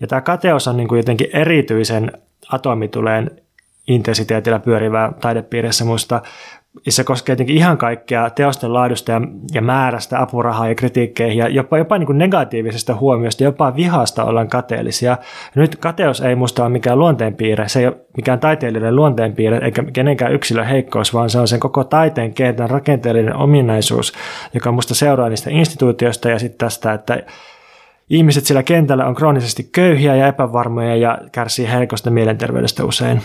[0.00, 2.12] ja tämä kateus on niin kuin jotenkin erityisen
[2.52, 3.30] atomituleen
[3.88, 6.22] intensiteetillä pyörivää taidepiirissä musta.
[6.88, 9.20] Se koskee jotenkin ihan kaikkea teosten laadusta ja,
[9.54, 14.48] ja määrästä, apurahaa ja kritiikkeihin ja jopa, jopa niin kuin negatiivisesta huomiosta, jopa vihasta ollaan
[14.48, 15.18] kateellisia.
[15.54, 20.32] Nyt kateus ei musta ole mikään luonteenpiirre, se ei ole mikään taiteellinen luonteenpiirre eikä kenenkään
[20.32, 24.12] yksilön heikkous, vaan se on sen koko taiteen kentän rakenteellinen ominaisuus,
[24.54, 27.22] joka musta seuraa niistä instituutioista ja sitten tästä, että
[28.10, 33.22] ihmiset sillä kentällä on kroonisesti köyhiä ja epävarmoja ja kärsii heikosta mielenterveydestä usein.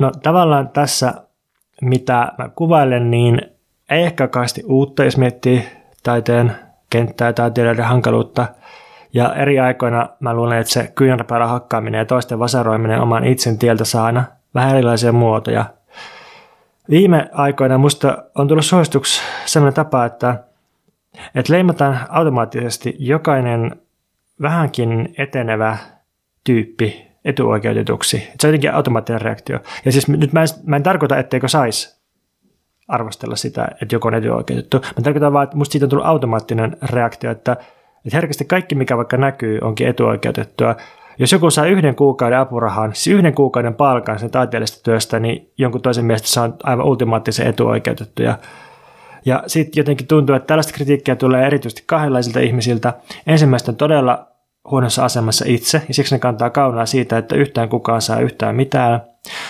[0.00, 1.14] No tavallaan tässä,
[1.82, 3.40] mitä mä kuvailen, niin
[3.90, 5.64] ei ehkä kaisti uutta, jos miettii
[6.02, 6.52] taiteen
[6.90, 8.46] kenttää tai taiteilijoiden hankaluutta.
[9.14, 13.84] Ja eri aikoina mä luulen, että se kyynärpäällä hakkaaminen ja toisten vasaroiminen oman itsen tieltä
[13.84, 14.24] saa aina
[14.54, 15.64] vähän erilaisia muotoja.
[16.90, 20.44] Viime aikoina musta on tullut suosituksi sellainen tapa, että,
[21.34, 23.76] että leimataan automaattisesti jokainen
[24.42, 25.76] vähänkin etenevä
[26.44, 28.16] tyyppi etuoikeutetuksi.
[28.16, 29.58] Se on jotenkin automaattinen reaktio.
[29.84, 31.96] Ja siis nyt mä en, mä en tarkoita, etteikö saisi
[32.88, 34.76] arvostella sitä, että joku on etuoikeutettu.
[34.76, 38.96] Mä tarkoitan vaan, että musta siitä on tullut automaattinen reaktio, että, että herkästi kaikki, mikä
[38.96, 40.76] vaikka näkyy, onkin etuoikeutettua.
[41.18, 45.82] Jos joku saa yhden kuukauden apurahan, siis yhden kuukauden palkan sen taiteellisesta työstä, niin jonkun
[45.82, 48.22] toisen mielestä se on aivan ultimaattisen etuoikeutettu.
[48.22, 48.38] Ja,
[49.24, 52.92] ja sitten jotenkin tuntuu, että tällaista kritiikkiä tulee erityisesti kahdenlaisilta ihmisiltä.
[53.26, 54.35] Ensimmäistä on todella
[54.70, 59.00] huonossa asemassa itse, ja siksi ne kantaa kaunaa siitä, että yhtään kukaan saa yhtään mitään.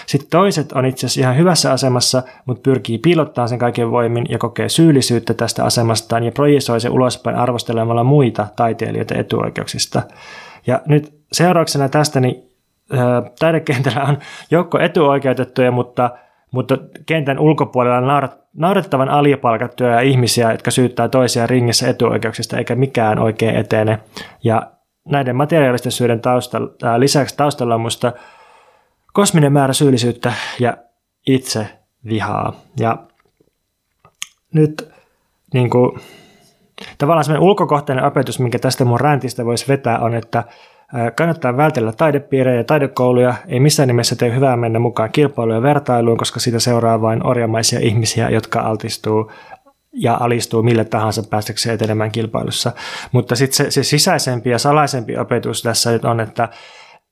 [0.06, 4.38] Sitten toiset on itse asiassa ihan hyvässä asemassa, mutta pyrkii piilottaa sen kaiken voimin ja
[4.38, 10.02] kokee syyllisyyttä tästä asemastaan ja projisoi se ulospäin arvostelemalla muita taiteilijoita etuoikeuksista.
[10.66, 12.42] Ja nyt seurauksena tästä niin
[13.38, 14.18] taidekentällä on
[14.50, 16.10] joukko etuoikeutettuja, mutta,
[16.50, 23.98] mutta kentän ulkopuolella naurettavan alipalkattuja ihmisiä, jotka syyttää toisia ringissä etuoikeuksista, eikä mikään oikein etene.
[24.44, 24.62] Ja
[25.06, 28.12] näiden materiaalisten syiden taustalla, ää, lisäksi taustalla on musta
[29.12, 30.76] kosminen määrä syyllisyyttä ja
[31.26, 31.68] itse
[32.08, 32.52] vihaa.
[32.80, 32.98] Ja
[34.54, 34.88] nyt
[35.54, 36.00] niin kuin,
[36.98, 40.44] tavallaan sellainen ulkokohtainen opetus, minkä tästä mun räntistä voisi vetää, on, että
[41.14, 43.34] kannattaa vältellä taidepiirejä ja taidekouluja.
[43.48, 47.80] Ei missään nimessä tee hyvää mennä mukaan kilpailuun ja vertailuun, koska siitä seuraa vain orjamaisia
[47.80, 49.30] ihmisiä, jotka altistuu
[49.96, 52.72] ja alistuu mille tahansa päästäkseen etenemään kilpailussa.
[53.12, 56.48] Mutta sitten se, se sisäisempi ja salaisempi opetus tässä nyt on, että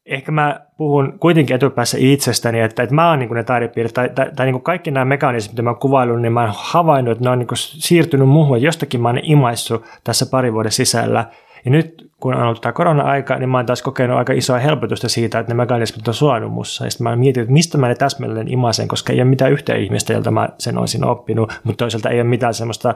[0.07, 4.31] ehkä mä puhun kuitenkin etupäässä itsestäni, että, että mä oon niin ne taidepiirit, tai, tai,
[4.37, 7.31] tai niin kaikki nämä mekanismit, mitä mä oon kuvaillut, niin mä oon havainnut, että ne
[7.31, 11.27] on niin siirtynyt muuhun, jostakin mä oon imaissut tässä pari vuoden sisällä,
[11.65, 15.09] ja nyt kun on ollut tämä korona-aika, niin mä oon taas kokenut aika isoa helpotusta
[15.09, 16.85] siitä, että ne mekanismit on suojannut mussa.
[16.85, 19.75] Ja sitten mä mietin, että mistä mä ne täsmälleen imasen, koska ei ole mitään yhtä
[19.75, 22.95] ihmistä, jolta mä sen olisin oppinut, mutta toisaalta ei ole mitään semmoista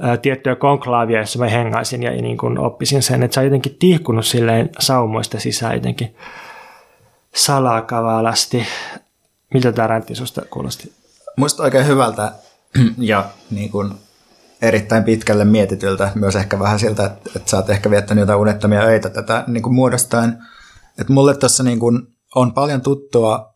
[0.00, 3.76] ää, tiettyä konklaavia, jossa mä hengaisin ja niin kun oppisin sen, että se on jotenkin
[3.78, 6.16] tihkunut silleen saumoista sisään jotenkin
[7.34, 8.66] salakavalasti.
[9.54, 10.92] Miltä tämä räntti susta kuulosti?
[11.36, 12.32] Musta oikein hyvältä
[12.98, 13.94] ja niin kun
[14.62, 18.80] erittäin pitkälle mietityltä, myös ehkä vähän siltä, että, että sä oot ehkä viettänyt jotain unettomia
[18.80, 20.38] öitä tätä niin kuin muodostaen.
[21.00, 22.02] Että mulle tuossa niin kuin
[22.34, 23.54] on paljon tuttua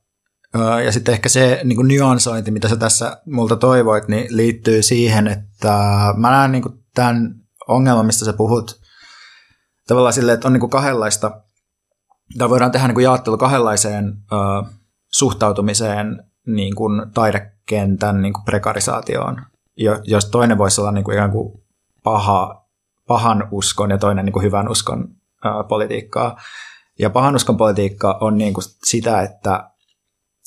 [0.85, 5.27] ja sitten ehkä se niin kuin nyansointi, mitä sä tässä multa toivoit, niin liittyy siihen,
[5.27, 5.73] että
[6.17, 7.35] mä näen niin kuin tämän
[7.69, 8.81] ongelman, mistä sä puhut,
[9.87, 11.41] tavallaan silleen, että on niin kuin kahdenlaista,
[12.39, 14.69] tai voidaan tehdä niin kuin jaottelu kahdenlaiseen uh,
[15.13, 19.43] suhtautumiseen niin kuin taidekentän niin kuin prekarisaatioon
[20.05, 21.63] jos toinen voisi olla niin kuin ikään kuin
[22.03, 22.67] paha,
[23.07, 25.09] pahan uskon ja toinen niin kuin hyvän uskon
[25.45, 26.41] ää, politiikkaa.
[26.99, 29.71] Ja pahan uskon politiikka on niin kuin sitä, että,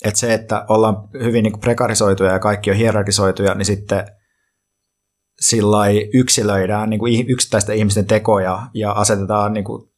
[0.06, 4.06] että se, että ollaan hyvin niin kuin prekarisoituja ja kaikki on hierarkisoituja, niin sitten
[5.40, 9.92] sillai yksilöidään niin kuin yksittäisten ihmisten tekoja ja asetetaan niin kuin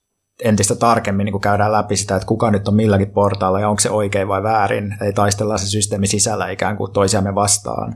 [0.44, 3.80] entistä tarkemmin niin kuin käydään läpi sitä, että kuka nyt on milläkin portaalla ja onko
[3.80, 4.98] se oikein vai väärin.
[5.02, 7.96] Ei taistella se systeemi sisällä ikään kuin toisiamme vastaan.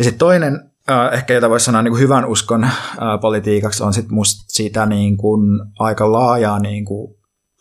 [0.00, 2.72] Ja sitten toinen, äh, ehkä jota voisi sanoa niin kuin hyvän uskon äh,
[3.20, 5.40] politiikaksi, on sitten musta siitä niin kuin
[5.78, 7.14] aika laajaa niin kuin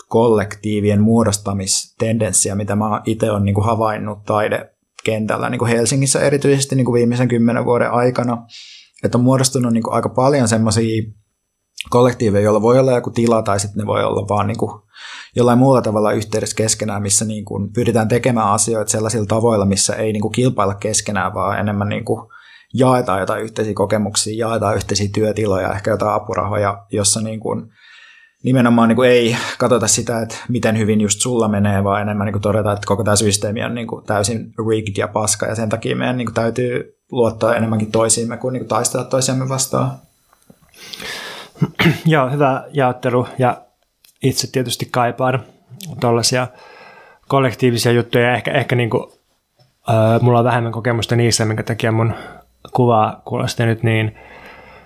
[0.07, 6.85] kollektiivien muodostamistendenssiä, mitä mä itse olen niin kuin havainnut taidekentällä niin kuin Helsingissä erityisesti niin
[6.85, 8.45] kuin viimeisen kymmenen vuoden aikana.
[9.03, 11.03] Että on muodostunut niin kuin aika paljon semmoisia
[11.89, 14.71] kollektiiveja, joilla voi olla joku tila tai sitten ne voi olla vaan niin kuin
[15.35, 20.13] jollain muulla tavalla yhteydessä keskenään, missä niin kuin pyritään tekemään asioita sellaisilla tavoilla, missä ei
[20.13, 22.29] niin kuin kilpailla keskenään, vaan enemmän niin kuin
[22.73, 27.69] jaetaan jotain yhteisiä kokemuksia, jaetaan yhteisiä työtiloja, ehkä jotain apurahoja, jossa niin kuin
[28.43, 32.33] nimenomaan niin kuin ei katsota sitä, että miten hyvin just sulla menee, vaan enemmän niin
[32.33, 35.69] kuin todeta, että koko tämä systeemi on niin kuin täysin rigged ja paska, ja sen
[35.69, 39.91] takia meidän niin kuin täytyy luottaa enemmänkin toisiimme kuin, niin kuin taistella toisiamme vastaan.
[42.05, 43.61] Joo, hyvä jaottelu ja
[44.23, 45.43] itse tietysti kaipaan
[46.01, 46.47] tuollaisia
[47.27, 48.23] kollektiivisia juttuja.
[48.23, 49.11] Ja ehkä, ehkä niin kuin,
[49.89, 52.13] äh, mulla on vähemmän kokemusta niissä, minkä takia mun
[52.73, 54.15] kuva kuulosti nyt niin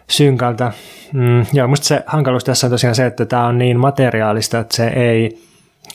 [0.10, 0.72] synkältä.
[1.14, 4.76] Mm, joo, musta se hankaluus tässä on tosiaan se, että tämä on niin materiaalista, että
[4.76, 5.26] se ei,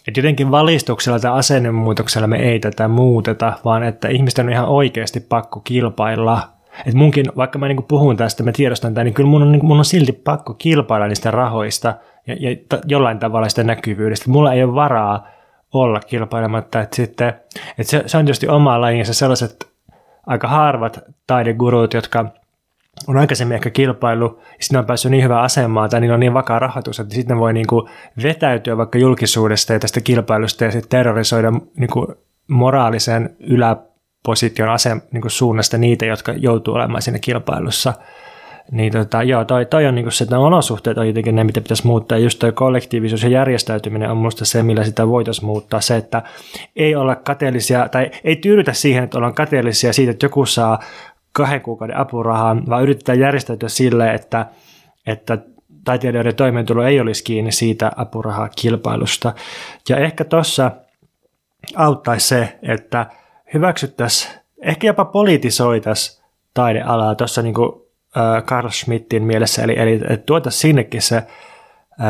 [0.09, 5.21] että jotenkin valistuksella tai asennemuutoksella me ei tätä muuteta, vaan että ihmisten on ihan oikeasti
[5.21, 6.49] pakko kilpailla.
[6.87, 9.65] Et munkin, vaikka mä niin puhun tästä, mä tiedostan tämän, niin kyllä mun on, niin,
[9.65, 11.95] mun on silti pakko kilpailla niistä rahoista
[12.29, 14.31] ja, ja t- jollain tavalla sitä näkyvyydestä.
[14.31, 15.29] Mulla ei ole varaa
[15.73, 16.81] olla kilpailematta.
[16.81, 17.35] Et sitten,
[17.79, 19.69] et se, se on tietysti oma lajinsa sellaiset
[20.27, 22.25] aika harvat taidegurut, jotka
[23.07, 26.35] on aikaisemmin ehkä kilpailu, ja sitten on päässyt niin hyvää asemaa, tai niillä on niin
[26.35, 27.91] vakaa rahoitus, että sitten voi niin kuin
[28.23, 32.07] vetäytyä vaikka julkisuudesta ja tästä kilpailusta ja sitten terrorisoida niin kuin
[32.49, 33.77] moraalisen ylä,
[34.23, 37.95] position asem, niin kuin suunnasta niitä, jotka joutuu olemaan siinä kilpailussa.
[38.71, 41.87] Niin tota, joo, toi, toi on niin se, että olosuhteet on jotenkin ne, mitä pitäisi
[41.87, 42.19] muuttaa.
[42.19, 45.81] Ja just toi kollektiivisuus ja järjestäytyminen on minusta se, millä sitä voitaisiin muuttaa.
[45.81, 46.23] Se, että
[46.77, 50.79] ei olla kateellisia, tai ei tyydytä siihen, että ollaan kateellisia siitä, että joku saa
[51.33, 54.47] kahden kuukauden apurahaa, vaan yritetään järjestäytyä sille, että,
[55.07, 55.39] että
[55.85, 59.33] taiteilijoiden toimeentulo ei olisi kiinni siitä apurahaa kilpailusta.
[59.89, 60.71] Ja ehkä tuossa
[61.77, 63.07] auttaisi se, että–
[63.55, 67.55] hyväksyttäisiin, ehkä jopa politisoitaisiin taidealaa tuossa niin
[68.47, 71.23] Carl Schmidtin mielessä, eli, eli tuotaisiin sinnekin se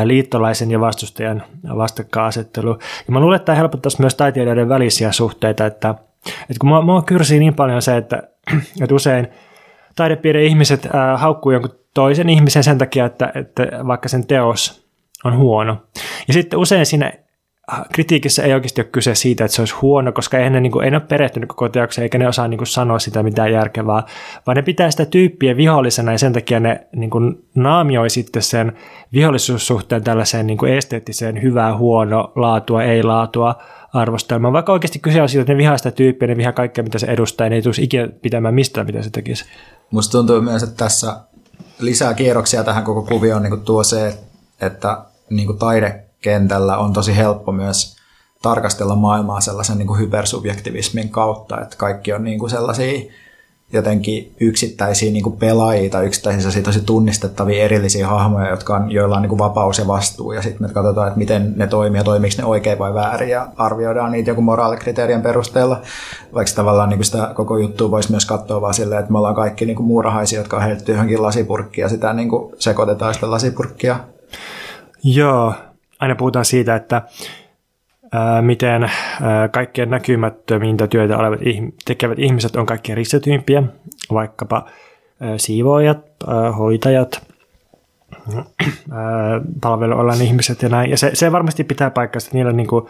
[0.03, 1.43] liittolaisen ja vastustajan
[1.77, 2.69] vastakkainasettelu.
[3.07, 5.95] Ja mä luulen, että tämä helpottaisi myös taiteilijoiden välisiä suhteita, että,
[6.25, 8.23] että kun mua, mua kyrsii niin paljon se, että,
[8.81, 9.27] että usein
[9.95, 14.89] taidepiirien ihmiset haukkuu jonkun toisen ihmisen sen takia, että, että vaikka sen teos
[15.23, 15.77] on huono.
[16.27, 17.11] Ja sitten usein siinä
[17.93, 20.85] kritiikissä ei oikeasti ole kyse siitä, että se olisi huono, koska eihän ne, niin kuin,
[20.85, 24.03] ei ne ole perehtynyt koko teokseen, eikä ne osaa niin kuin, sanoa sitä mitään järkevää,
[24.47, 28.77] vaan ne pitää sitä tyyppiä vihollisena, ja sen takia ne niin kuin, naamioi sitten sen
[29.13, 33.55] vihollisuussuhteen tällaiseen niin kuin esteettiseen hyvää, huono, laatua, ei laatua
[33.93, 36.99] arvostelmaan, vaikka oikeasti kyse on siitä, että ne vihaa sitä tyyppiä, ne vihaa kaikkea, mitä
[36.99, 39.45] se edustaa, ja ne ei tulisi ikinä pitämään mistään, mitä se tekisi.
[39.91, 41.15] Musta tuntuu myös, että tässä
[41.79, 44.17] lisää kierroksia tähän koko kuvioon niin tuo se,
[44.61, 44.97] että
[45.29, 47.95] niin taide kentällä on tosi helppo myös
[48.41, 53.11] tarkastella maailmaa sellaisen niin kuin hypersubjektivismin kautta, että kaikki on niin kuin sellaisia
[53.73, 59.21] jotenkin yksittäisiä niin kuin pelaajia tai yksittäisiä tosi tunnistettavia erillisiä hahmoja, jotka on, joilla on
[59.21, 62.35] niin kuin vapaus ja vastuu, ja sitten me katsotaan, että miten ne toimii ja toimiiko
[62.37, 65.81] ne oikein vai väärin, ja arvioidaan niitä joku moraalikriteerien perusteella,
[66.33, 69.35] vaikka tavallaan niin kuin sitä koko juttua voisi myös katsoa vaan silleen, että me ollaan
[69.35, 73.31] kaikki niin kuin muurahaisia, jotka on heitetty johonkin lasipurkkiin, ja sitä niin kuin sekoitetaan sitä
[73.31, 73.99] lasipurkkia.
[75.03, 75.53] Joo,
[75.99, 77.01] aina puhutaan siitä, että
[78.11, 81.39] ää, miten ää, kaikkein näkymättömintä työtä olevat
[81.85, 83.63] tekevät ihmiset on kaikkein ristetyimpiä,
[84.13, 84.65] vaikkapa
[85.21, 87.29] ää, siivoojat, ää, hoitajat,
[89.61, 90.91] palvelualan ihmiset ja näin.
[90.91, 92.85] Ja se, se varmasti pitää paikkaa, että niillä, niin kuin,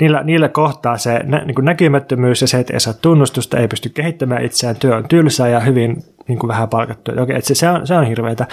[0.00, 3.68] niillä, niillä kohtaa se nä, niin kuin näkymättömyys ja se, että ei saa tunnustusta, ei
[3.68, 7.12] pysty kehittämään itseään, työ on tylsää ja hyvin niin kuin vähän palkattu.
[7.22, 8.46] Okei, että se, se, on, se on hirveätä.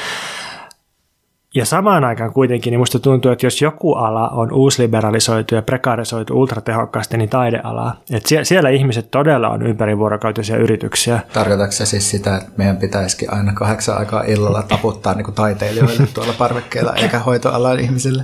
[1.56, 6.39] Ja samaan aikaan kuitenkin niin musta tuntuu, että jos joku ala on uusliberalisoitu ja prekarisoitu
[6.39, 7.95] ultratehokkaasti, niin taidealaa.
[8.14, 11.20] Että sie- siellä ihmiset todella on ympärivuorokautisia yrityksiä.
[11.34, 16.08] Tarkoitatko se siis sitä, että meidän pitäisikin aina kahdeksan aikaa illalla taputtaa niin kuin taiteilijoille
[16.14, 18.24] tuolla parvekkeella eikä hoitoalan ihmisille?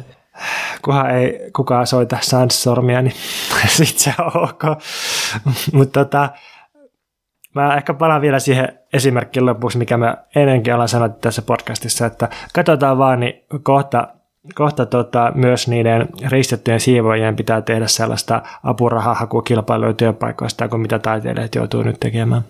[0.82, 3.16] Kunhan ei kukaan soita sansormia, niin
[3.68, 4.64] sitten se on ok.
[5.74, 6.30] Mutta tota,
[7.58, 12.30] Mä ehkä palaan vielä siihen esimerkkiin lopuksi, mikä mä ennenkin olen sanonut tässä podcastissa, että
[12.53, 13.34] katsotaan vaan, niin
[13.64, 14.08] kohta,
[14.55, 21.84] kohta tota, myös niiden ristettyjen siivoajien pitää tehdä sellaista apurahahakukilpailua työpaikoista, kuin mitä taiteilijat joutuu
[21.84, 22.41] nyt tekemään.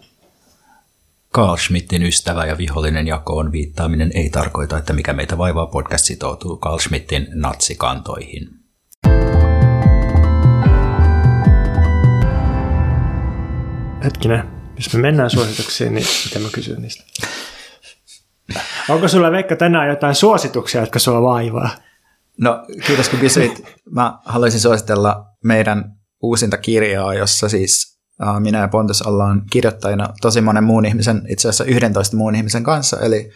[1.33, 6.57] Carl Schmittin ystävä ja vihollinen jakoon viittaaminen ei tarkoita, että mikä meitä vaivaa podcast sitoutuu
[6.57, 8.49] Carl Schmittin natsikantoihin.
[14.03, 17.03] Hetkinen, jos me mennään suosituksiin, niin miten mä kysyn niistä?
[18.89, 21.69] Onko sulla Veikka tänään jotain suosituksia, jotka sua vaivaa?
[22.41, 23.63] No kiitos kun kysyit.
[23.91, 27.99] Mä haluaisin suositella meidän uusinta kirjaa, jossa siis
[28.39, 32.99] minä ja Pontus ollaan kirjoittajina tosi monen muun ihmisen, itse asiassa 11 muun ihmisen kanssa,
[32.99, 33.29] eli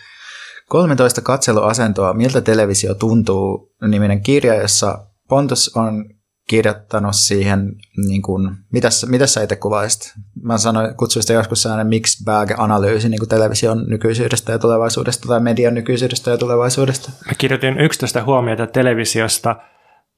[0.70, 6.06] 13 katseluasentoa, miltä televisio tuntuu, niminen kirja, jossa Pontus on
[6.48, 7.76] kirjoittanut siihen,
[8.08, 10.14] niin kuin, mitäs, mitäs sä itse kuvaisit?
[10.44, 15.74] Mä sanoin, kutsuin sitä joskus sellainen mixed bag-analyysi niin television nykyisyydestä ja tulevaisuudesta tai median
[15.74, 17.12] nykyisyydestä ja tulevaisuudesta.
[17.26, 19.56] Mä kirjoitin 11 huomiota televisiosta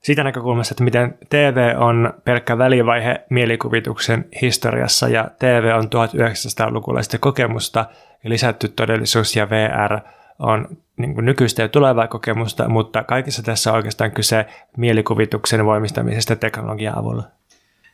[0.04, 7.86] siitä näkökulmasta, että miten TV on pelkkä välivaihe mielikuvituksen historiassa ja TV on 1900-lukulaista kokemusta
[8.24, 10.00] ja lisätty todellisuus ja VR
[10.40, 14.46] on niin kuin nykyistä ja tulevaa kokemusta, mutta kaikessa tässä on oikeastaan kyse
[14.78, 17.24] mielikuvituksen voimistamisesta teknologian avulla.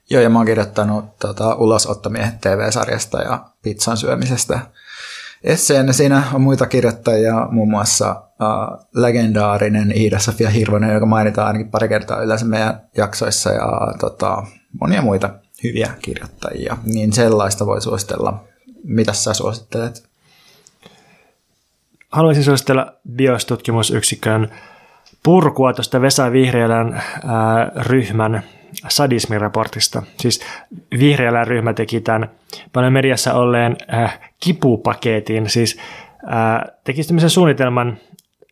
[0.09, 4.59] Joo, ja mä oon kirjoittanut tota, ulosottomiehet TV-sarjasta ja pizzan syömisestä
[5.43, 5.93] esseen.
[5.93, 12.21] Siinä on muita kirjoittajia, muun muassa uh, legendaarinen Iida-Sofia Hirvonen, joka mainitaan ainakin pari kertaa
[12.21, 14.43] yleensä meidän jaksoissa, ja tota,
[14.81, 15.29] monia muita
[15.63, 16.77] hyviä kirjoittajia.
[16.85, 18.43] Niin sellaista voi suositella.
[18.83, 20.08] Mitä sä suosittelet?
[22.11, 24.49] Haluaisin suositella biostutkimusyksikön
[25.23, 27.01] purkua tuosta Vesa Vihriälän äh,
[27.75, 28.43] ryhmän
[28.87, 30.03] sadismiraportista.
[30.17, 30.41] Siis
[30.99, 32.29] Vihriälän ryhmä teki tämän
[32.73, 33.77] paljon mediassa olleen
[34.39, 35.79] kipupaketin, siis
[36.83, 37.97] teki tämmöisen suunnitelman,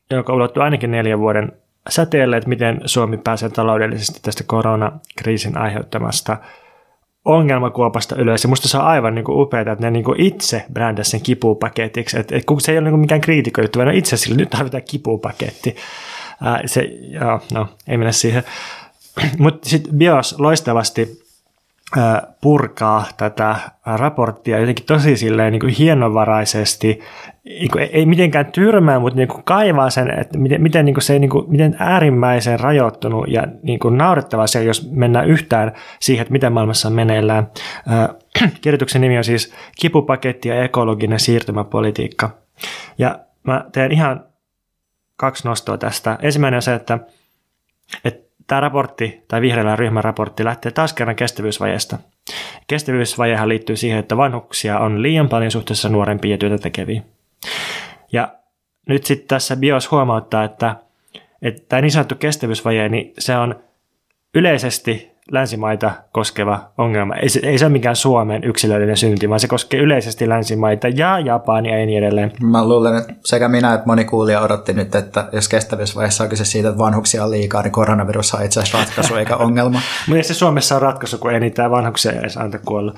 [0.10, 1.52] joka ulottuu ainakin neljän vuoden
[1.90, 6.38] säteelle, että miten Suomi pääsee taloudellisesti tästä koronakriisin aiheuttamasta
[7.28, 8.44] ongelmakuopasta ylös.
[8.44, 12.20] Ja musta se on aivan niin upeaa, että ne niin kuin itse brändäsivät sen kipupaketiksi.
[12.20, 14.84] Että, että kun se ei ole niin kuin mikään kriitikoittu, vaan itse sillä nyt tarvitaan
[14.84, 15.76] kipupaketti.
[16.44, 18.44] Ää, se, joo, no, ei mennä siihen.
[19.40, 21.28] Mutta sitten BIOS loistavasti
[22.42, 23.56] purkaa tätä
[23.86, 27.00] raporttia jotenkin tosi silleen niin kuin hienovaraisesti,
[27.48, 31.04] niin kuin ei mitenkään tyrmää, mutta niin kuin kaivaa sen, että miten, miten, niin kuin
[31.04, 36.22] se, niin kuin, miten äärimmäisen rajoittunut ja niin kuin naurettava se, jos mennään yhtään siihen,
[36.22, 37.48] että mitä maailmassa on meneillään.
[38.62, 42.30] Kirjoituksen nimi on siis Kipupaketti ja ekologinen siirtymäpolitiikka.
[42.98, 44.24] Ja mä teen ihan
[45.18, 46.18] kaksi nostoa tästä.
[46.22, 47.00] Ensimmäinen on se, että,
[48.06, 51.98] että Tämä raportti, tai vihreällä ryhmän raportti, lähtee taas kerran kestävyysvajeesta.
[52.68, 57.17] Kestävyysvajehan liittyy siihen, että vanhuksia on liian paljon suhteessa nuorempiin ja työtä tekeviin.
[58.12, 58.28] Ja
[58.88, 60.76] nyt sitten tässä BIOS huomauttaa, että,
[61.42, 63.56] että tämä niin sanottu kestävyysvaje, niin se on
[64.36, 67.16] yleisesti länsimaita koskeva ongelma.
[67.16, 71.20] Ei se, ei se ole mikään Suomen yksilöllinen synti, vaan se koskee yleisesti länsimaita ja
[71.20, 72.32] Japania ja niin edelleen.
[72.42, 76.46] Mä luulen, että sekä minä että moni kuulija odotti nyt, että jos kestävyysvaiheessa on kyse
[76.46, 79.82] siitä, että vanhuksia on liikaa, niin koronavirus on itse asiassa ratkaisu eikä ongelma.
[80.08, 82.94] Mutta se Suomessa on ratkaisu, kun ei niitä vanhuksia edes anta kuolla.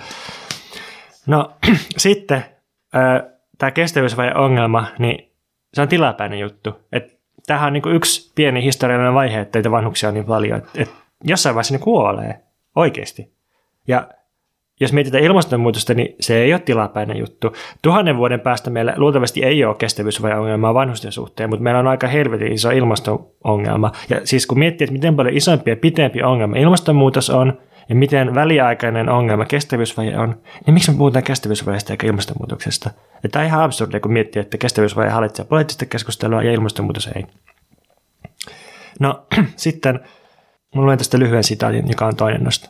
[1.28, 1.52] No
[1.98, 2.46] sitten
[3.60, 5.32] tämä kestävyysvaje ongelma, niin
[5.74, 6.74] se on tilapäinen juttu.
[7.47, 10.57] Tämähän on niin yksi pieni historiallinen vaihe, että teitä vanhuksia on niin paljon.
[10.57, 10.93] Että et
[11.24, 12.39] jossain vaiheessa ne kuolee
[12.76, 13.34] oikeasti.
[13.88, 14.07] Ja
[14.82, 17.53] jos mietitään ilmastonmuutosta, niin se ei ole tilapäinen juttu.
[17.82, 22.51] Tuhannen vuoden päästä meillä luultavasti ei ole kestävyysvaje-ongelmaa vanhusten suhteen, mutta meillä on aika helvetin
[22.51, 23.91] iso ilmasto-ongelma.
[24.10, 27.57] Ja siis kun miettii, että miten paljon isompi ja pitempi ongelma ilmastonmuutos on,
[27.90, 32.90] ja miten väliaikainen ongelma kestävyysvaje on, niin miksi me puhutaan kestävyysvajeesta eikä ilmastonmuutoksesta?
[33.32, 37.26] Tämä on ihan absurdia, kun miettii, että kestävyysvaje hallitsee poliittista keskustelua ja ilmastonmuutos ei.
[39.00, 39.26] No
[39.56, 40.00] sitten
[40.76, 42.70] Mulla luen tästä lyhyen sitaatin, joka on toinen nosto.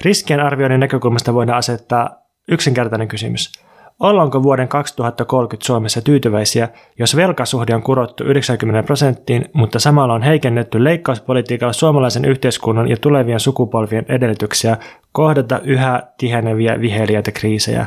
[0.00, 2.10] Riskien arvioinnin näkökulmasta voidaan asettaa
[2.48, 3.52] yksinkertainen kysymys.
[4.00, 6.68] Ollaanko vuoden 2030 Suomessa tyytyväisiä,
[6.98, 13.40] jos velkasuhde on kurottu 90 prosenttiin, mutta samalla on heikennetty leikkauspolitiikalla suomalaisen yhteiskunnan ja tulevien
[13.40, 14.76] sukupolvien edellytyksiä
[15.12, 17.86] kohdata yhä tiheneviä viheliäitä kriisejä?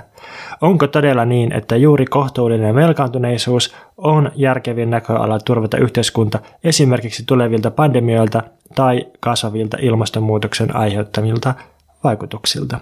[0.61, 8.43] Onko todella niin, että juuri kohtuullinen velkaantuneisuus on järkevin näköala turvata yhteiskunta esimerkiksi tulevilta pandemioilta
[8.75, 11.53] tai kasvavilta ilmastonmuutoksen aiheuttamilta
[12.03, 12.79] vaikutuksilta?